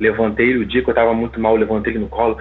[0.05, 2.37] Levantei o dia que eu estava muito mal, levantei no colo.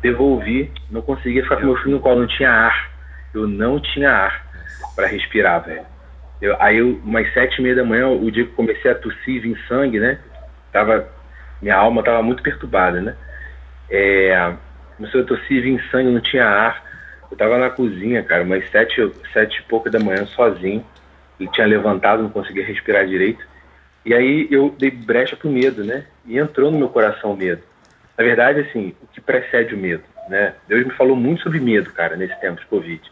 [0.00, 2.90] Devolvi, não conseguia ficar com meu filho no colo, não tinha ar.
[3.34, 4.46] eu não tinha ar
[4.94, 5.84] para respirar, velho.
[6.40, 9.44] Eu, aí, eu, umas sete e meia da manhã, o dia que comecei a tossir
[9.44, 10.20] em sangue, né?
[10.72, 11.08] Tava,
[11.60, 13.16] minha alma tava muito perturbada, né?
[13.90, 14.52] É,
[14.96, 16.84] começou a tossir em sangue, não tinha ar.
[17.28, 20.86] Eu tava na cozinha, cara, umas sete, sete e pouca da manhã, sozinho.
[21.40, 23.44] Ele tinha levantado, não conseguia respirar direito.
[24.06, 26.06] E aí eu dei brecha pro medo, né?
[26.24, 27.62] E entrou no meu coração o medo.
[28.16, 30.54] Na verdade, assim, o que precede o medo, né?
[30.68, 33.02] Deus me falou muito sobre medo, cara, nesse tempo de Covid.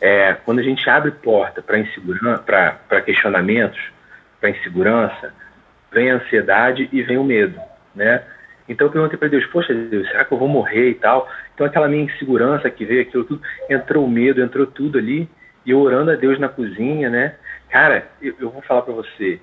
[0.00, 3.78] É, quando a gente abre porta para insegurança, para questionamentos,
[4.40, 5.34] para insegurança,
[5.92, 7.60] vem a ansiedade e vem o medo,
[7.94, 8.22] né?
[8.66, 11.28] Então eu perguntei para Deus, poxa Deus, será que eu vou morrer e tal?
[11.54, 15.28] Então aquela minha insegurança que veio, aquilo tudo, entrou o medo, entrou tudo ali,
[15.66, 17.34] e eu orando a Deus na cozinha, né?
[17.68, 19.38] Cara, eu, eu vou falar para você,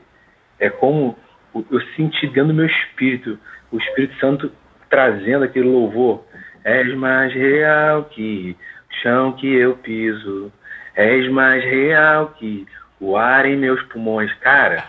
[0.62, 1.18] é como
[1.54, 3.38] eu senti dentro do meu espírito,
[3.72, 4.52] o Espírito Santo
[4.90, 6.24] trazendo aquele louvor.
[6.64, 8.56] És mais real que
[8.90, 10.52] o chão que eu piso,
[10.96, 12.68] és mais real que
[13.00, 14.32] o ar em meus pulmões.
[14.36, 14.84] Cara,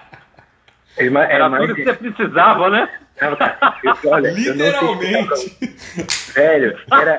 [0.98, 1.62] é mais, é Era mais...
[1.62, 2.88] tudo que você precisava, né?
[4.06, 5.78] olha, Literalmente.
[6.34, 7.16] Velho, era,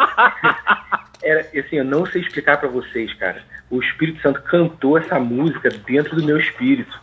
[1.23, 3.41] era assim, eu não sei explicar para vocês, cara.
[3.71, 7.02] O Espírito Santo cantou essa música dentro do meu espírito.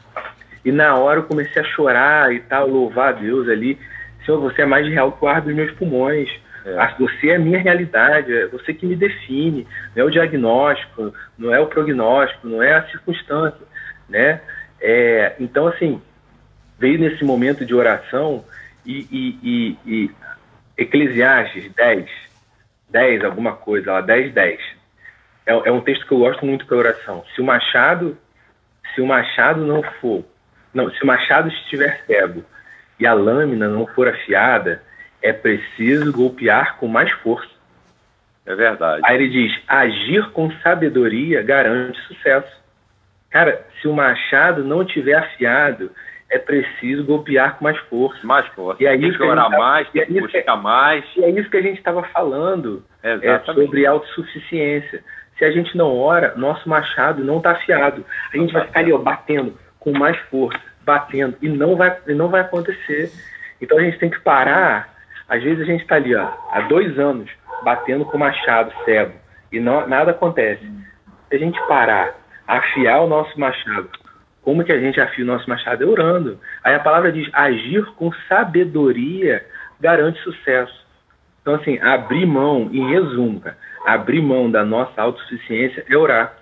[0.65, 3.79] E na hora eu comecei a chorar e tal, louvar a Deus ali.
[4.25, 6.29] Senhor, você é mais real que o ar dos meus pulmões.
[6.65, 6.95] É.
[6.99, 9.67] Você é a minha realidade, é você que me define.
[9.97, 13.67] Não é o diagnóstico, não é o prognóstico, não é a circunstância,
[14.09, 14.41] né?
[14.81, 16.01] É, então, assim,
[16.79, 18.45] veio nesse momento de oração
[18.85, 20.11] e, e, e, e
[20.77, 22.11] Eclesiastes 10,
[22.89, 24.61] 10 alguma coisa, lá 10, 10.
[25.47, 27.25] É, é um texto que eu gosto muito para oração.
[27.35, 28.17] Se o machado,
[28.95, 30.25] se o machado não for,
[30.73, 32.45] não, se o machado estiver cego
[32.99, 34.83] e a lâmina não for afiada,
[35.23, 37.51] é preciso golpear com mais força.
[38.47, 39.03] É verdade.
[39.05, 42.61] Aí ele diz: agir com sabedoria garante sucesso.
[43.31, 45.91] Cara, se o machado não tiver afiado,
[46.29, 48.27] é preciso golpear com mais força.
[48.27, 48.83] Mais força.
[48.83, 51.05] E é tem que orar mais, tem que buscar mais.
[51.17, 55.03] E é isso que a gente estava falando é, sobre autossuficiência.
[55.39, 58.05] Se a gente não ora, nosso machado não está afiado.
[58.33, 62.15] A gente vai ficar ali ó, batendo com mais força, batendo, e não vai, e
[62.15, 63.11] não vai acontecer.
[63.61, 64.95] Então a gente tem que parar.
[65.29, 67.29] Às vezes a gente está ali ó, há dois anos
[67.65, 69.13] batendo com machado cego
[69.51, 70.65] e não, nada acontece.
[71.29, 72.15] Se a gente parar,
[72.47, 73.91] afiar o nosso machado
[74.43, 75.85] como que a gente afia o nosso machado?
[75.85, 76.39] É orando.
[76.65, 79.45] Aí a palavra diz: agir com sabedoria
[79.79, 80.81] garante sucesso.
[81.41, 86.37] Então, assim, abrir mão, em resumo, cara, abrir mão da nossa autossuficiência é orar.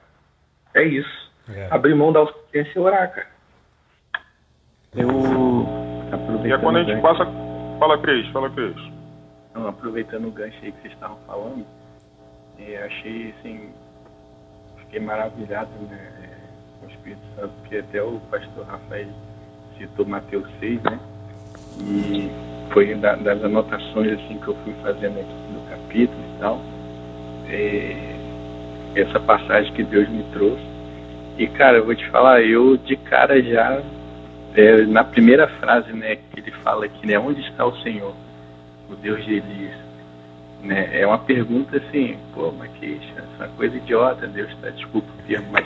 [0.74, 1.27] É isso.
[1.54, 1.68] É.
[1.70, 3.26] Abrir mão da autossuficiência é orar, cara.
[4.94, 5.08] Eu.
[6.44, 7.26] E é quando a gente passa.
[7.78, 8.76] Fala, Cris, fala, Cris.
[9.54, 11.64] Não, aproveitando o gancho aí que vocês estavam falando,
[12.58, 13.72] eu achei, assim,
[14.78, 16.28] fiquei maravilhado, né?
[16.88, 19.08] Espírito Santo, que até o pastor Rafael
[19.76, 20.98] citou Mateus 6, né?
[21.80, 22.30] E
[22.72, 26.61] foi da, das anotações assim que eu fui fazendo aqui no capítulo e tal.
[27.48, 30.67] É, essa passagem que Deus me trouxe.
[31.38, 33.81] E cara, eu vou te falar, eu de cara já,
[34.57, 38.12] é, na primeira frase, né, que ele fala aqui, né, onde está o Senhor,
[38.90, 39.79] o Deus de Elias?
[40.64, 45.07] Né, é uma pergunta assim, pô, mas que isso, essa coisa idiota, Deus está, desculpa
[45.16, 45.64] o termo, mas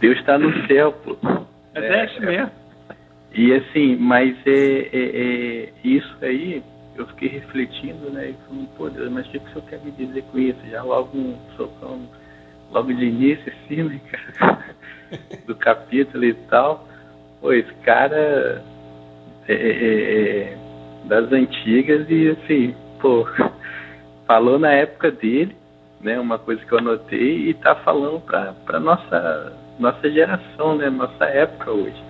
[0.00, 1.14] Deus está no céu, pô.
[1.74, 2.50] É, é isso mesmo.
[3.34, 6.62] E assim, mas é, é, é, isso aí,
[6.96, 8.30] eu fiquei refletindo, né?
[8.30, 10.58] E falando, pô Deus, mas o que o senhor quer me dizer com isso?
[10.70, 12.00] Já logo um socão,
[12.70, 14.58] logo de início, assim, né, cara?
[15.46, 16.86] Do capítulo e tal.
[17.40, 18.62] Pô, esse cara
[19.48, 20.58] é, é, é, é
[21.04, 23.26] das antigas e assim, pô,
[24.26, 25.56] falou na época dele,
[26.00, 26.18] né?
[26.18, 30.88] Uma coisa que eu anotei e tá falando pra, pra nossa nossa geração, né?
[30.90, 32.02] Nossa época hoje.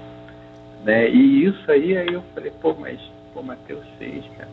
[0.84, 1.10] Né?
[1.10, 3.00] E isso aí, aí eu falei, pô, mas,
[3.34, 4.48] pô, Mateus 6, cara.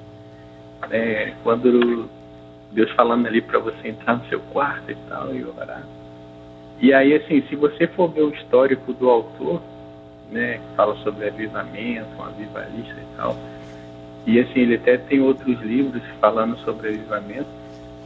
[0.89, 2.09] É, quando
[2.71, 5.83] Deus falando ali para você entrar no seu quarto e tal, e orar.
[6.79, 9.61] E aí, assim, se você for ver o histórico do autor,
[10.31, 13.37] né, que fala sobre avivamento, um avivalista e tal,
[14.25, 17.47] e assim, ele até tem outros livros falando sobre avivamento,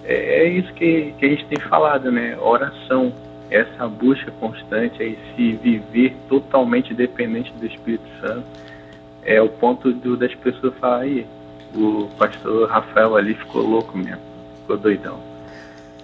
[0.03, 3.13] é, é isso que, que a gente tem falado, né, oração,
[3.49, 8.45] essa busca constante aí se viver totalmente dependente do Espírito Santo
[9.23, 11.25] é o ponto do, das pessoas falarem
[11.75, 14.21] o pastor Rafael ali ficou louco mesmo
[14.61, 15.19] ficou doidão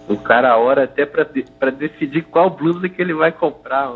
[0.08, 3.92] o cara ora até para decidir qual blusa que ele vai comprar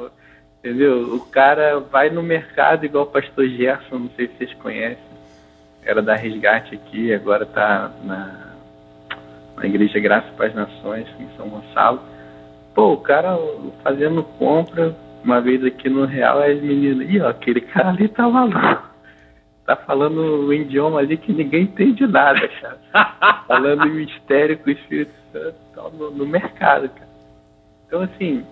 [0.59, 5.03] entendeu o cara vai no mercado igual o pastor Gerson não sei se vocês conhecem
[5.83, 8.53] era da Resgate aqui agora está na,
[9.55, 12.01] na igreja Graça para as Nações em São Gonçalo
[12.77, 13.35] pô, o cara
[13.83, 18.29] fazendo compra uma vez aqui no Real, aí menino, ih, ó, aquele cara ali tá
[18.29, 18.87] maluco.
[19.65, 22.77] Tá falando um idioma ali que ninguém entende nada, cara.
[23.47, 25.11] falando em mistério com o Espírito
[25.73, 27.07] Santo no, no mercado, cara.
[27.87, 28.45] Então, assim,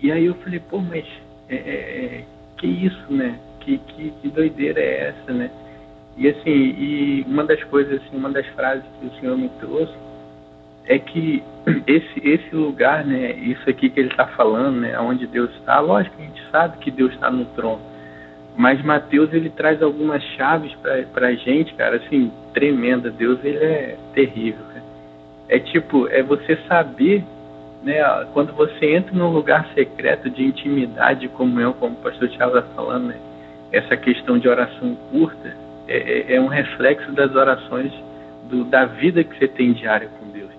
[0.00, 1.06] e aí eu falei, pô, mas
[1.48, 2.24] é, é, é,
[2.58, 3.38] que isso, né?
[3.60, 5.50] Que, que, que doideira é essa, né?
[6.16, 9.94] E assim, e uma das coisas, assim, uma das frases que o Senhor me trouxe
[10.86, 11.42] é que
[11.86, 16.14] esse, esse lugar, né, isso aqui que ele está falando, né, onde Deus está, lógico
[16.18, 17.80] a gente sabe que Deus está no trono,
[18.56, 20.72] mas Mateus ele traz algumas chaves
[21.12, 23.10] para a gente, cara, assim, tremenda.
[23.10, 24.73] Deus ele é terrível.
[25.48, 27.24] É tipo, é você saber,
[27.82, 28.02] né,
[28.32, 32.70] quando você entra num lugar secreto de intimidade, de comunhão, como o pastor Tiago está
[32.74, 33.16] falando, né,
[33.72, 35.54] essa questão de oração curta
[35.88, 37.92] é, é, é um reflexo das orações
[38.48, 40.50] do, da vida que você tem diária com Deus.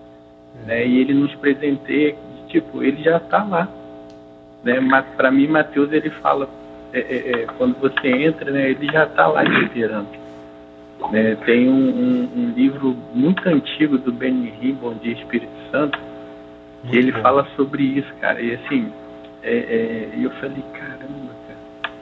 [0.66, 0.86] Né?
[0.86, 2.16] E ele nos presenteia,
[2.48, 3.68] tipo, ele já está lá.
[4.64, 4.80] Né?
[4.80, 6.50] Mas para mim, Mateus ele fala,
[6.94, 10.08] é, é, é, quando você entra, né, ele já está lá esperando.
[11.12, 11.36] Né?
[11.46, 16.98] Tem um, um, um, livro muito antigo do Hinn, Bom Dia Espírito Santo, muito que
[16.98, 17.22] ele bom.
[17.22, 18.42] fala sobre isso, cara.
[18.42, 18.92] E assim,
[19.44, 21.94] é, é, eu falei, caramba, cara.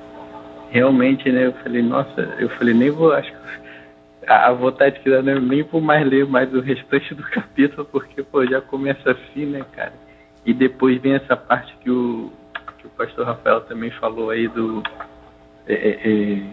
[0.69, 1.47] Realmente, né?
[1.47, 3.37] Eu falei, nossa, eu falei, nem vou, acho que
[4.27, 7.85] a, vontade que dá não é nem por mais ler mais o restante do capítulo,
[7.91, 9.93] porque pô, já começa assim, né, cara?
[10.45, 12.31] E depois vem essa parte que o,
[12.77, 14.83] que o pastor Rafael também falou aí do.
[15.67, 16.43] É, é, é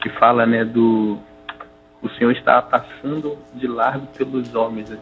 [0.00, 1.18] que fala, né, do.
[2.02, 4.96] O Senhor estava passando de largo pelos homens.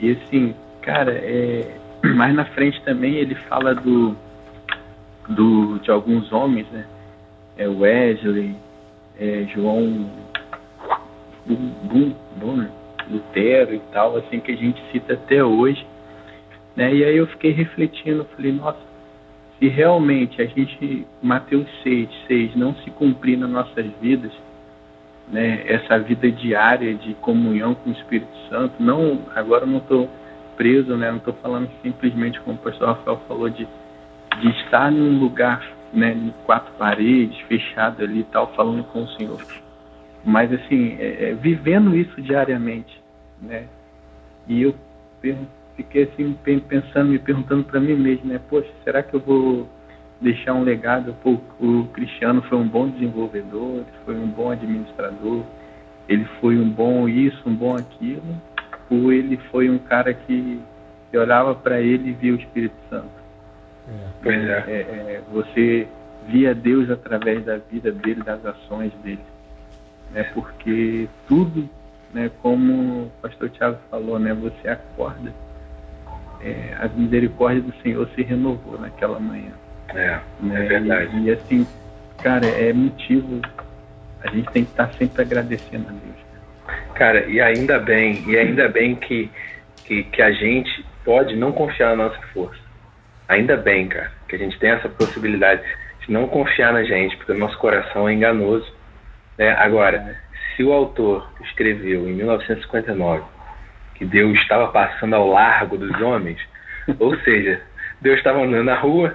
[0.00, 1.78] E assim, cara, é,
[2.14, 4.16] mais na frente também ele fala do,
[5.28, 6.86] do de alguns homens, né?
[7.56, 8.54] É Wesley,
[9.18, 10.10] é João
[11.46, 12.14] Boom,
[13.08, 15.86] Lutero e tal, assim, que a gente cita até hoje.
[16.74, 16.94] Né?
[16.94, 18.78] E aí eu fiquei refletindo, falei, nossa,
[19.58, 24.32] se realmente a gente, Mateus 6, 6, não se cumprir nas nossas vidas,
[25.28, 30.08] né, essa vida diária de comunhão com o Espírito Santo, não, agora eu não estou
[30.56, 33.66] preso, né, não estou falando simplesmente como o pastor Rafael falou, de,
[34.40, 39.08] de estar num lugar, né, em quatro paredes, fechado ali e tal, falando com o
[39.10, 39.40] Senhor.
[40.24, 43.00] Mas assim é, é, vivendo isso diariamente
[43.40, 43.66] né
[44.48, 44.74] e eu
[45.76, 46.36] fiquei assim
[46.68, 49.68] pensando me perguntando para mim mesmo né poxa será que eu vou
[50.20, 55.42] deixar um legado Pô, o Cristiano foi um bom desenvolvedor foi um bom administrador
[56.08, 58.22] ele foi um bom isso um bom aquilo
[58.90, 60.60] ou ele foi um cara que,
[61.10, 63.10] que olhava para ele e via o Espírito Santo
[63.88, 63.92] é.
[64.22, 64.64] Pois é.
[64.68, 64.80] é.
[64.80, 65.86] é você
[66.28, 69.20] via Deus através da vida dele das ações dele
[70.10, 70.24] né?
[70.34, 71.68] Porque tudo,
[72.12, 75.32] né, como o pastor Tiago falou, né, você acorda,
[76.40, 79.52] é, a misericórdia do Senhor se renovou naquela manhã.
[79.94, 80.64] É, né?
[80.64, 81.16] é verdade.
[81.16, 81.66] E, e, assim,
[82.22, 83.40] cara, é motivo,
[84.22, 86.26] a gente tem que estar sempre agradecendo a Deus.
[86.94, 89.30] Cara, e ainda bem, e ainda bem que,
[89.84, 92.60] que, que a gente pode não confiar na nossa força.
[93.28, 95.62] Ainda bem, cara, que a gente tem essa possibilidade
[96.00, 98.76] de não confiar na gente, porque o nosso coração é enganoso
[99.38, 100.16] é, agora,
[100.54, 103.22] se o autor escreveu em 1959
[103.94, 106.38] que Deus estava passando ao largo dos homens,
[106.98, 107.60] ou seja,
[108.00, 109.14] Deus estava andando na rua,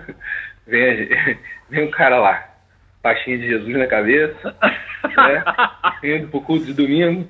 [0.67, 1.09] vem,
[1.69, 2.49] vem um cara lá,
[3.01, 4.55] pastinha de Jesus na cabeça,
[5.03, 5.43] né,
[6.03, 7.29] indo pro culto de domingo,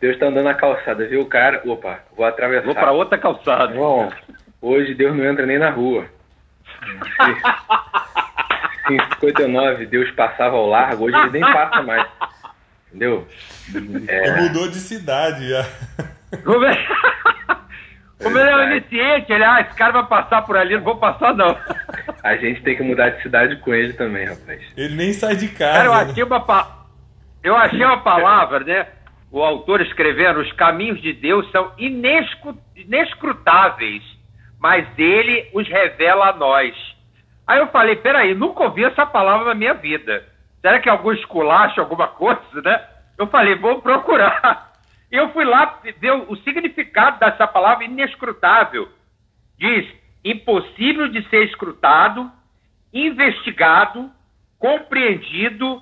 [0.00, 2.66] Deus está andando na calçada, viu o cara, opa, vou atravessar.
[2.66, 3.74] Vou para outra calçada.
[3.74, 4.10] Bom,
[4.60, 6.06] hoje Deus não entra nem na rua.
[8.90, 12.06] em 59 Deus passava ao largo, hoje ele nem passa mais.
[12.88, 13.26] Entendeu?
[14.06, 14.42] É...
[14.42, 15.64] Mudou de cidade já.
[18.22, 18.42] Como é?
[18.42, 21.34] Ele é um iniciante, ele, ah, esse cara vai passar por ali, não vou passar
[21.34, 21.56] não.
[22.22, 24.62] A gente tem que mudar de cidade com ele também, rapaz.
[24.76, 25.72] Ele nem sai de casa.
[25.72, 26.86] Cara, eu achei uma, pa...
[27.42, 28.86] eu achei uma palavra, né?
[29.30, 32.56] O autor escrevendo, os caminhos de Deus são inescu...
[32.76, 34.02] inescrutáveis,
[34.60, 36.74] mas ele os revela a nós.
[37.46, 40.24] Aí eu falei, peraí, nunca ouvi essa palavra na minha vida.
[40.62, 42.80] Será que algum esculacho, alguma coisa, né?
[43.18, 44.72] Eu falei, vou procurar.
[45.14, 48.88] Eu fui lá ver o significado dessa palavra inescrutável.
[49.56, 49.86] Diz,
[50.24, 52.28] impossível de ser escrutado,
[52.92, 54.10] investigado,
[54.58, 55.80] compreendido,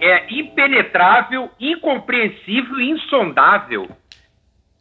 [0.00, 3.86] é impenetrável, incompreensível, insondável.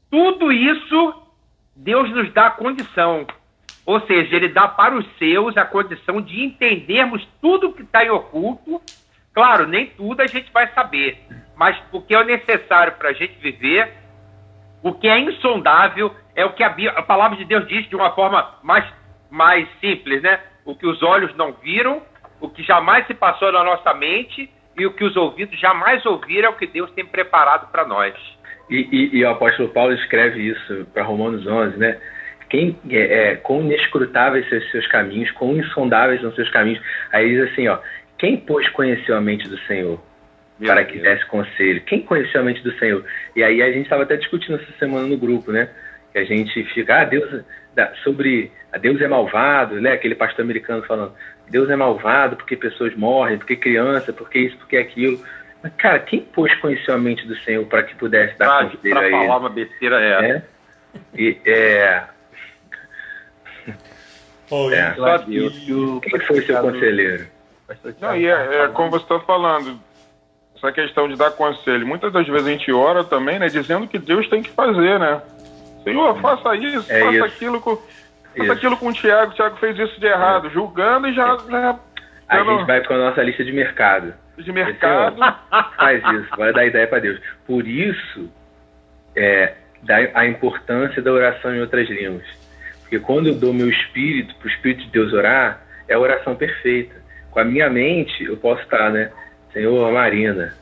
[0.10, 1.24] Tudo isso
[1.76, 3.28] Deus nos dá condição.
[3.86, 8.12] Ou seja, ele dá para os seus a condição de entendermos tudo que está em
[8.12, 8.82] oculto.
[9.38, 11.16] Claro, nem tudo a gente vai saber,
[11.56, 13.94] mas porque é necessário para a gente viver
[14.82, 18.10] O que é insondável é o que a, a palavra de Deus diz de uma
[18.16, 18.84] forma mais,
[19.30, 20.40] mais simples, né?
[20.66, 22.02] O que os olhos não viram,
[22.42, 26.50] o que jamais se passou na nossa mente e o que os ouvidos jamais ouviram
[26.50, 28.16] é o que Deus tem preparado para nós.
[28.72, 32.02] E, e, e, o apóstolo Paulo escreve isso para Romanos 11, né?
[32.50, 36.82] Quem, é, é, quão inescrutáveis são os seus caminhos, quão insondáveis são os seus caminhos.
[37.12, 37.78] Aí diz assim, ó,
[38.18, 40.00] quem, pois, conheceu a mente do Senhor?
[40.60, 40.94] Meu para Deus.
[40.94, 41.82] que desse conselho.
[41.82, 43.06] Quem conheceu a mente do Senhor?
[43.36, 45.70] E aí a gente estava até discutindo essa semana no grupo, né?
[46.12, 47.44] Que a gente fica, ah, Deus,
[48.04, 49.92] sobre, ah, Deus é malvado, né?
[49.92, 51.14] Aquele pastor americano falando,
[51.48, 55.24] Deus é malvado porque pessoas morrem, porque criança, porque isso, porque aquilo.
[55.62, 58.94] Mas, cara, quem pôs conheceu a mente do Senhor para que pudesse dar pra, conselho
[58.96, 59.12] pra a ele?
[59.12, 60.32] falar uma besteira é.
[60.32, 60.44] é?
[61.16, 62.04] E, é...
[64.50, 64.94] Oh, é.
[64.96, 65.60] Só Deus.
[66.02, 67.28] Quem foi seu conselheiro?
[68.00, 69.80] Não, e é, é como você está falando,
[70.56, 71.86] essa questão de dar conselho.
[71.86, 75.22] Muitas das vezes a gente ora também, né, dizendo que Deus tem que fazer, né?
[75.84, 77.26] Senhor, faça isso, é faça isso.
[77.26, 77.78] aquilo com.
[78.38, 80.50] Faça aquilo com o Tiago, o Tiago fez isso de errado, é.
[80.52, 81.34] julgando e já.
[81.34, 81.52] É.
[81.52, 81.80] já
[82.28, 84.14] a gente vai com a nossa lista de mercado.
[84.38, 85.18] De mercado.
[85.78, 87.20] faz isso, vai dar ideia para Deus.
[87.46, 88.30] Por isso,
[89.16, 89.54] é,
[90.14, 92.28] a importância da oração em outras línguas.
[92.82, 96.36] Porque quando eu dou meu espírito para o Espírito de Deus orar, é a oração
[96.36, 96.96] perfeita.
[97.38, 99.12] Com a minha mente, eu posso estar, né?
[99.54, 100.56] Senhor, Marina,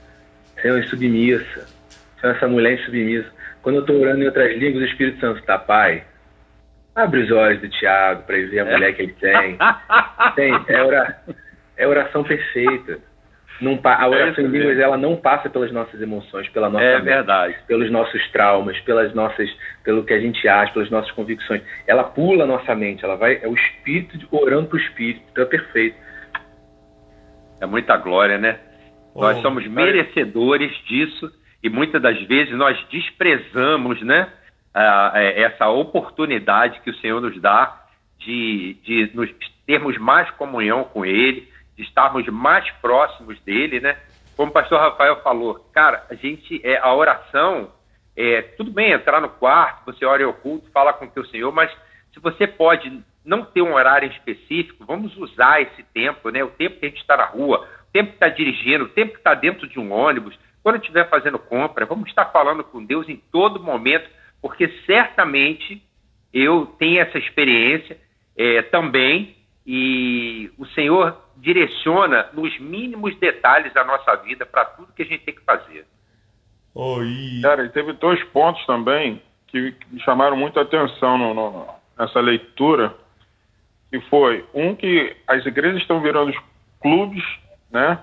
[0.62, 1.66] Senhor, submissa,
[2.20, 3.30] Senhor, essa mulher submissa.
[3.62, 6.04] Quando eu estou orando em outras línguas, o Espírito Santo está, Pai,
[6.94, 9.58] abre os olhos do Tiago para ele ver a mulher que ele tem.
[10.36, 11.18] tem é, ora,
[11.78, 13.00] é oração perfeita.
[13.62, 16.96] Não, a oração é em línguas ela não passa pelas nossas emoções, pela nossa é
[16.96, 17.56] mente, verdade.
[17.70, 19.50] pelos nossos traumas, pelas nossas,
[19.82, 21.62] pelo que a gente acha, pelas nossas convicções.
[21.88, 25.22] Ela pula a nossa mente, ela vai é o espírito orando para o espírito.
[25.32, 26.04] Então é perfeito.
[27.60, 28.60] É muita glória, né?
[29.14, 31.32] Oh, nós somos merecedores disso
[31.64, 34.32] e muitas das vezes nós desprezamos, né?
[35.38, 37.86] essa oportunidade que o Senhor nos dá
[38.20, 39.30] de, de nos,
[39.66, 43.97] termos mais comunhão com Ele, de estarmos mais próximos dele, né?
[44.36, 47.72] Como o pastor Rafael falou, cara, a gente, é, a oração,
[48.16, 51.53] é, tudo bem entrar no quarto, você ora em oculto, fala com o teu Senhor,
[51.53, 51.72] mas
[52.14, 56.44] se você pode não ter um horário específico, vamos usar esse tempo, né?
[56.44, 59.14] O tempo que a gente está na rua, o tempo que está dirigindo, o tempo
[59.14, 63.10] que está dentro de um ônibus, quando estiver fazendo compra, vamos estar falando com Deus
[63.10, 64.10] em todo momento,
[64.42, 65.82] porque certamente
[66.34, 67.98] eu tenho essa experiência
[68.38, 75.02] é, também e o Senhor direciona nos mínimos detalhes a nossa vida para tudo que
[75.02, 75.86] a gente tem que fazer.
[76.74, 77.42] Oh, e...
[77.42, 81.68] Cara, e teve dois pontos também que me chamaram muito a atenção no, no,
[81.98, 82.94] nessa leitura,
[84.00, 86.34] que foi um que as igrejas estão virando
[86.82, 87.24] clubes,
[87.72, 87.98] né?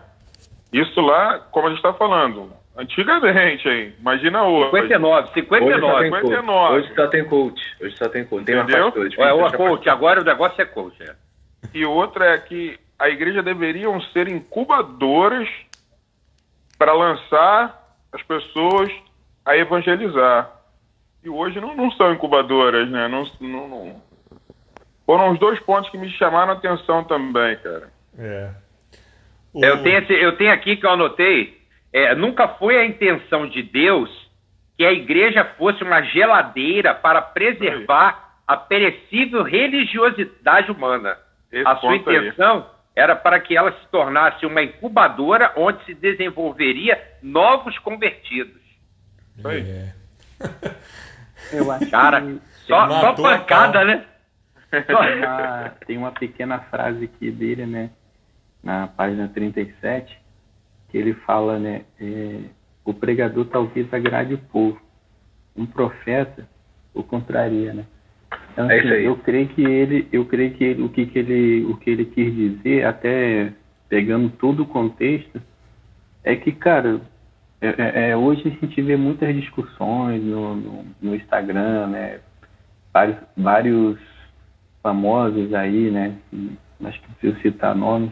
[0.72, 3.95] Isso lá, como a gente está falando, antigamente, hein?
[4.01, 4.70] Imagina hoje.
[4.70, 5.70] 59, 59.
[5.70, 6.74] Hoje só tem 59.
[6.74, 7.76] Hoje só tem coach.
[7.80, 8.45] Hoje só tem coach.
[8.45, 8.84] Tem Entendeu?
[8.86, 9.88] uma faz É, o coach.
[9.90, 11.14] Agora o negócio é coach, é.
[11.74, 15.49] E outra é que a igreja deveriam ser incubadoras
[16.78, 18.90] para lançar as pessoas
[19.45, 20.51] a evangelizar.
[21.22, 23.07] E hoje não, não são incubadoras, né?
[23.09, 24.03] Não, não, não,
[25.07, 27.90] Foram os dois pontos que me chamaram a atenção também, cara.
[28.18, 28.50] É.
[29.53, 29.64] O...
[29.64, 31.61] Eu, tenho esse, eu tenho aqui que eu anotei.
[31.92, 34.11] É, nunca foi a intenção de Deus
[34.76, 41.18] que a igreja fosse uma geladeira para preservar a perecível religiosidade humana.
[41.50, 42.64] Esse a sua intenção aí.
[42.96, 48.62] era para que ela se tornasse uma incubadora onde se desenvolveria novos convertidos.
[49.36, 49.61] Isso aí.
[49.61, 49.92] É.
[51.53, 54.07] Eu acho Cara, que só, só pancada, né?
[54.87, 57.91] Tem uma, tem uma pequena frase aqui dele, né?
[58.62, 60.18] Na página 37,
[60.89, 61.83] que ele fala, né?
[62.01, 62.41] É,
[62.85, 64.81] o pregador talvez agrade o povo.
[65.55, 66.49] Um profeta
[66.95, 67.85] o contraria, né?
[68.53, 71.18] Então, é assim, é eu creio que ele, eu creio que ele, o que, que
[71.18, 73.53] ele, o que ele quis dizer, até
[73.89, 75.41] pegando todo o contexto,
[76.25, 77.01] é que, cara,
[77.61, 82.20] é, é, é, hoje a gente vê muitas discussões no, no, no Instagram, né?
[82.93, 84.11] Vários, vários
[84.83, 86.16] famosos aí, né?
[86.85, 88.11] Acho que preciso citar nomes.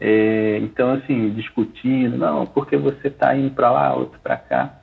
[0.00, 4.78] É, então, assim, discutindo, não, porque você está indo para lá, outro para cá.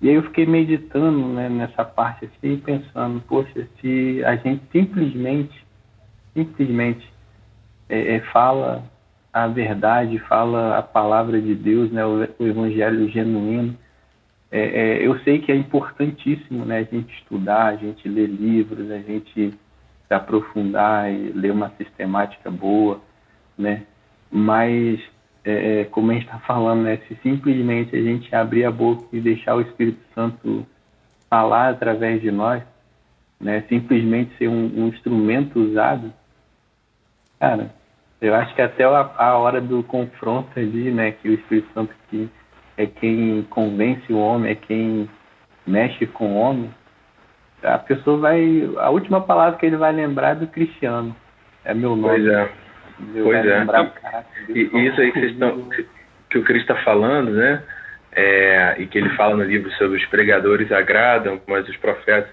[0.00, 5.64] E aí eu fiquei meditando né, nessa parte assim, pensando, poxa, se a gente simplesmente,
[6.34, 7.06] simplesmente
[7.88, 8.82] é, é, fala
[9.32, 13.76] a verdade, fala a palavra de Deus, né, o, o evangelho genuíno,
[14.50, 18.90] é, é, eu sei que é importantíssimo né, a gente estudar, a gente ler livros,
[18.90, 19.52] a gente
[20.06, 23.00] se aprofundar e ler uma sistemática boa,
[23.58, 23.82] né?
[24.30, 25.00] Mas
[25.44, 26.98] é, é, como a gente está falando, né?
[27.08, 30.66] Se simplesmente a gente abrir a boca e deixar o Espírito Santo
[31.30, 32.62] falar através de nós,
[33.40, 33.62] né?
[33.68, 36.12] Simplesmente ser um, um instrumento usado,
[37.38, 37.72] cara,
[38.20, 41.12] eu acho que até a, a, hora do confronto ali, né?
[41.12, 42.28] Que o Espírito Santo que
[42.76, 45.08] é quem convence o homem, é quem
[45.66, 46.70] mexe com o homem,
[47.62, 48.68] a pessoa vai.
[48.78, 51.14] A última palavra que ele vai lembrar é do Cristiano.
[51.64, 52.02] É meu nome.
[52.02, 52.48] Pois é.
[53.22, 53.58] pois é.
[53.58, 53.92] Lembrar,
[54.48, 55.68] e, isso aí que, estão,
[56.30, 57.62] que o Cristo está falando, né?
[58.12, 62.30] É, e que ele fala no livro sobre os pregadores agradam, mas os profetas.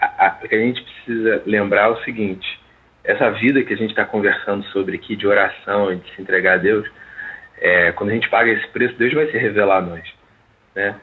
[0.00, 2.60] A, a, a gente precisa lembrar o seguinte:
[3.04, 6.54] essa vida que a gente está conversando sobre aqui, de oração e de se entregar
[6.54, 6.88] a Deus,
[7.60, 10.14] é, quando a gente paga esse preço, Deus vai se revelar a nós.
[10.74, 10.94] Né?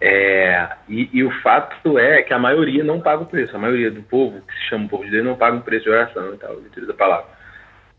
[0.00, 3.54] É, e, e, o fato é que a maioria não paga o preço.
[3.54, 5.84] A maioria do povo, que se chama o povo de Deus, não paga o preço
[5.84, 7.26] de oração e tal, leitura da palavra.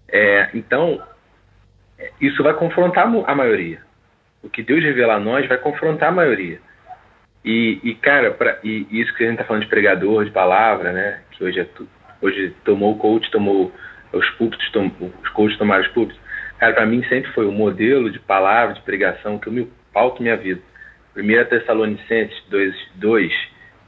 [0.08, 1.00] É, então,
[2.20, 3.82] isso vai confrontar a maioria.
[4.42, 6.60] O que Deus revelar a nós vai confrontar a maioria.
[7.46, 10.92] E, e cara, pra, e isso que a gente está falando de pregador, de palavra,
[10.92, 11.22] né?
[11.32, 11.90] Que hoje é tudo.
[12.20, 13.72] Hoje tomou o coach, tomou
[14.12, 14.92] os púlpitos, tom,
[15.24, 16.20] os coaches tomaram os púlpitos.
[16.58, 20.22] Cara, para mim sempre foi o modelo de palavra, de pregação que eu me pauto
[20.22, 20.62] minha vida
[21.16, 23.34] 1 Tessalonicenses 2, 2,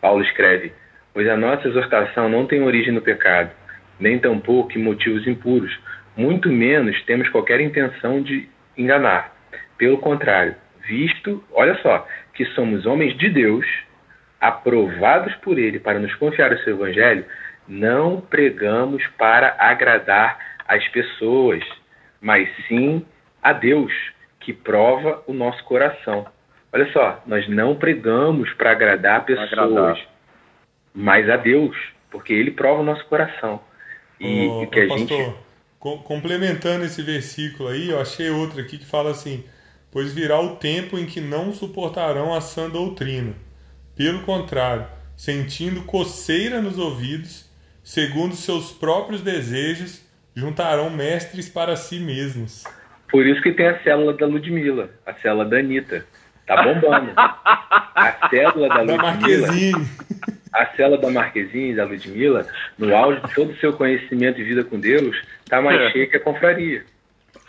[0.02, 0.74] Paulo escreve:
[1.14, 3.52] Pois a nossa exortação não tem origem no pecado,
[4.00, 5.78] nem tampouco em motivos impuros,
[6.18, 9.34] muito menos temos qualquer intenção de enganar.
[9.78, 10.56] Pelo contrário,
[10.86, 13.66] visto, olha só, que somos homens de Deus,
[14.40, 17.26] aprovados por Ele para nos confiar o seu Evangelho,
[17.68, 21.64] não pregamos para agradar as pessoas,
[22.20, 23.06] mas sim
[23.42, 23.94] a Deus,
[24.42, 26.28] que prova o nosso coração.
[26.74, 30.00] Olha só, nós não pregamos para agradar pessoas, agradar.
[30.92, 31.78] mas a Deus,
[32.10, 33.62] porque Ele prova o nosso coração.
[34.20, 35.36] E, oh, que a pastor, gente.
[35.80, 39.44] Complementando esse versículo aí, eu achei outro aqui que fala assim:
[39.92, 43.34] Pois virá o tempo em que não suportarão a sã doutrina.
[43.96, 47.48] Pelo contrário, sentindo coceira nos ouvidos,
[47.84, 50.04] segundo seus próprios desejos,
[50.34, 52.64] juntarão mestres para si mesmos.
[53.12, 56.04] Por isso que tem a célula da Ludmilla, a célula da Anitta.
[56.46, 57.12] Tá bombando.
[57.16, 59.48] a célula da, da Ludmilla.
[60.54, 62.46] A célula da Marquezine, da Ludmilla,
[62.78, 65.20] no auge de todo o seu conhecimento e vida com Deus,
[65.50, 65.90] tá mais é.
[65.92, 66.84] cheia que a confraria.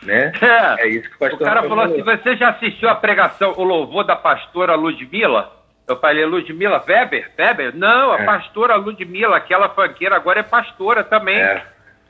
[0.03, 0.33] Né?
[0.41, 0.87] É.
[0.87, 3.53] é isso que o pastor O cara falou, falou assim: você já assistiu a pregação,
[3.57, 5.53] o louvor da pastora Ludmilla?
[5.87, 7.31] Eu falei, Ludmilla Weber?
[7.39, 7.77] Weber?
[7.77, 8.25] Não, a é.
[8.25, 11.39] pastora Ludmilla, aquela fanqueira, agora é pastora também.
[11.39, 11.63] É.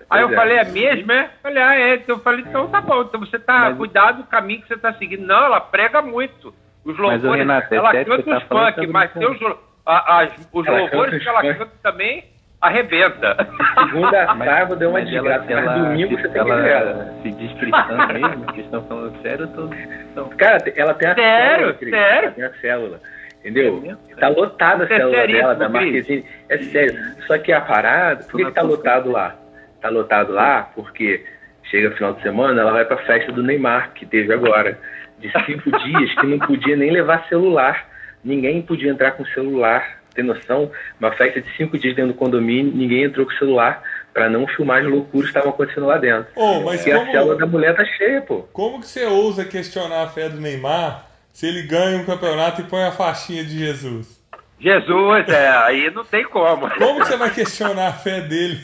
[0.09, 0.35] Aí eu é.
[0.35, 1.31] falei, é mesmo, é?
[1.43, 1.95] Falei, ah, é.
[1.95, 3.77] Então eu falei, então tá bom, então você tá, Mas...
[3.77, 5.27] cuidado do caminho que você tá seguindo.
[5.27, 6.55] Não, ela prega muito.
[6.85, 9.41] Os louvores, mas, Renato, ela canta os tá funk, mas tem os,
[9.87, 12.25] a, as, os louvores que ela canta também
[12.61, 13.37] arrebenta.
[13.75, 18.07] Segunda, sábado deu uma desgraça, mas domingo você tem ela que ela se diz cristã
[18.13, 19.69] mesmo, que estão falando sério, tô,
[20.13, 20.29] então...
[20.31, 22.33] Cara, ela tem a sério, célula, sério?
[22.33, 23.01] tem a célula.
[23.41, 23.99] Entendeu?
[24.11, 26.25] É tá lotada a é célula dela, da Marquezine.
[26.49, 26.99] É sério.
[27.27, 29.37] Só que a parada, por que, que tá lotado lá?
[29.83, 31.23] Tá lotado lá porque
[31.65, 34.79] chega final de semana, ela vai pra festa do Neymar, que teve agora
[35.19, 37.89] de cinco dias que não podia nem levar celular.
[38.23, 40.03] Ninguém podia entrar com celular.
[40.15, 40.71] Tem noção?
[41.01, 44.81] Uma festa de cinco dias dentro do condomínio, ninguém entrou com celular para não filmar
[44.83, 46.29] as loucuras que estavam acontecendo lá dentro.
[46.37, 47.03] Oh, mas e como...
[47.03, 48.43] a célula da mulher tá cheia, pô.
[48.53, 52.65] Como que você ousa questionar a fé do Neymar se ele ganha um campeonato e
[52.65, 54.23] põe a faixinha de Jesus?
[54.61, 56.71] Jesus, é, aí não tem como.
[56.71, 58.61] Como que você vai questionar a fé dele?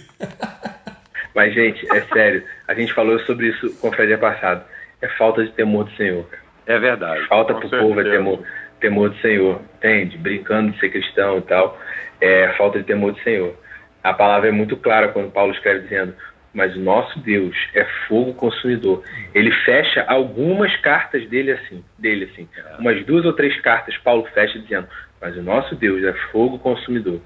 [1.34, 2.44] Mas, gente, é sério.
[2.66, 4.64] A gente falou sobre isso com o Fred passado.
[5.02, 6.26] É falta de temor do Senhor.
[6.66, 7.26] É verdade.
[7.26, 8.42] Falta para o povo é temor,
[8.80, 10.16] temor do Senhor, entende?
[10.18, 11.78] Brincando de ser cristão e tal.
[12.20, 13.54] É falta de temor do Senhor.
[14.02, 16.14] A palavra é muito clara quando Paulo escreve dizendo:
[16.54, 19.02] Mas o nosso Deus é fogo consumidor.
[19.34, 22.48] Ele fecha algumas cartas dele assim, dele assim.
[22.78, 24.88] Umas duas ou três cartas Paulo fecha dizendo:
[25.20, 27.20] Mas o nosso Deus é fogo consumidor.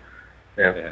[0.57, 0.66] É.
[0.66, 0.91] é.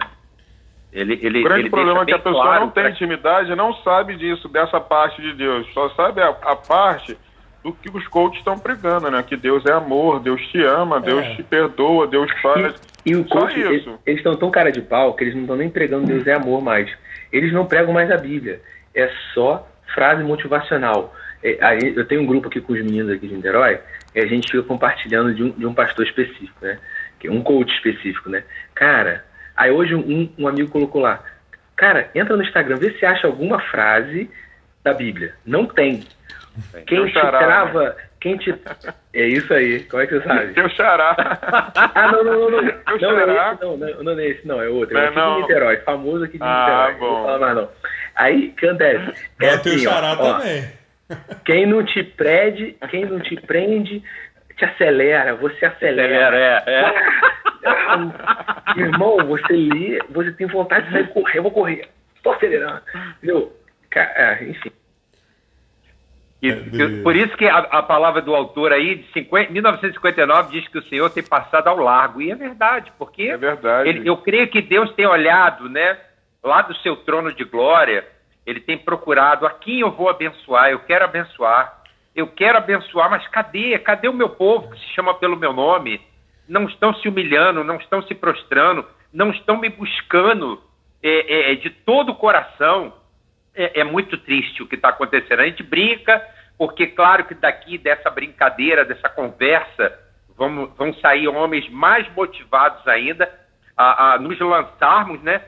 [0.92, 2.92] Ele, ele, o grande ele problema é que a pessoa claro não tem pra...
[2.92, 5.66] intimidade, não sabe disso, dessa parte de Deus.
[5.72, 7.16] Só sabe a, a parte
[7.64, 9.22] do que os coaches estão pregando, né?
[9.22, 11.34] Que Deus é amor, Deus te ama, Deus é.
[11.36, 12.74] te perdoa, Deus faz.
[13.06, 15.56] E, e o coach, eles, eles estão tão cara de pau que eles não estão
[15.56, 16.90] nem pregando Deus é amor mais.
[17.32, 18.60] Eles não pregam mais a Bíblia.
[18.94, 21.14] É só frase motivacional.
[21.42, 23.80] É, aí, eu tenho um grupo aqui com os meninos aqui de Niterói
[24.14, 26.78] e a gente fica compartilhando de um, de um pastor específico, né?
[27.18, 28.44] Que é um coach específico, né?
[28.74, 29.24] Cara,
[29.56, 31.22] aí hoje um, um amigo colocou lá,
[31.76, 34.30] cara, entra no Instagram, vê se acha alguma frase
[34.82, 35.34] da Bíblia.
[35.44, 36.04] Não tem.
[36.86, 37.84] Quem te trava.
[37.84, 37.94] Né?
[38.20, 38.54] Quem te.
[39.12, 39.80] É isso aí.
[39.84, 40.52] Como é que você sabe?
[40.54, 41.16] Teu xará.
[41.74, 42.62] Ah, não, não, não.
[42.62, 44.62] Não, não, não, é esse, não, não, não é esse, não.
[44.62, 44.96] É outro.
[44.96, 45.76] É, é aqui de Niterói.
[45.78, 46.94] Famoso aqui de ah, Niterói.
[46.94, 47.06] Bom.
[47.06, 47.68] Não vou falar mais, não.
[48.14, 49.28] Aí, o que acontece?
[49.40, 50.64] É, é teu assim, xará ó, também.
[51.44, 54.02] quem não te prende, quem não te prende,
[54.56, 55.34] te acelera.
[55.34, 56.28] Você acelera.
[56.28, 57.41] acelera é, é.
[58.76, 61.88] Meu irmão, você lê, você tem vontade de sair correr, eu vou correr.
[62.16, 62.82] Estou acelerando.
[63.16, 63.52] Entendeu?
[63.94, 64.72] É, enfim.
[66.42, 70.66] E, é, por isso que a, a, palavra do autor aí, de 50, 1959, diz
[70.66, 72.20] que o Senhor tem passado ao largo.
[72.20, 73.88] E é verdade, porque é verdade.
[73.88, 75.96] Ele, eu creio que Deus tem olhado, né,
[76.42, 78.04] lá do seu trono de glória,
[78.44, 81.80] ele tem procurado a quem eu vou abençoar, eu quero abençoar,
[82.14, 83.78] eu quero abençoar, mas cadê?
[83.78, 86.00] Cadê o meu povo que se chama pelo meu nome?
[86.52, 90.62] Não estão se humilhando, não estão se prostrando, não estão me buscando
[91.02, 92.92] é, é, é de todo o coração
[93.54, 95.40] é, é muito triste o que está acontecendo.
[95.40, 96.22] A gente brinca,
[96.58, 99.98] porque claro que daqui dessa brincadeira, dessa conversa,
[100.36, 103.32] vamos, vão sair homens mais motivados ainda
[103.74, 105.42] a, a nos lançarmos, né?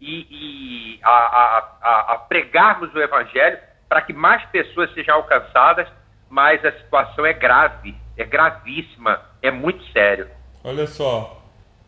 [0.00, 5.86] E, e a, a, a, pregarmos o evangelho para que mais pessoas sejam alcançadas,
[6.30, 10.35] mas a situação é grave, é gravíssima, é muito sério.
[10.66, 11.46] Olha só,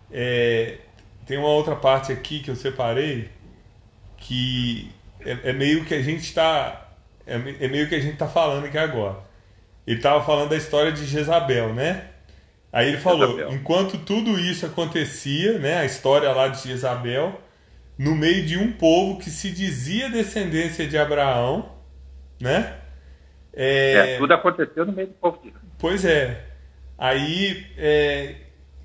[0.09, 0.77] é,
[1.27, 3.29] tem uma outra parte aqui que eu separei
[4.17, 6.89] que é, é meio que a gente está
[7.27, 9.17] é, é, meio que a gente está falando aqui agora.
[9.85, 12.05] Ele estava falando da história de Jezabel, né?
[12.73, 13.53] Aí ele falou, Jezabel.
[13.53, 17.37] enquanto tudo isso acontecia, né, a história lá de Jezabel,
[17.99, 21.69] no meio de um povo que se dizia descendência de Abraão,
[22.41, 22.77] né?
[23.53, 26.45] É, é tudo aconteceu no meio do povo de Pois é.
[26.97, 28.37] Aí é,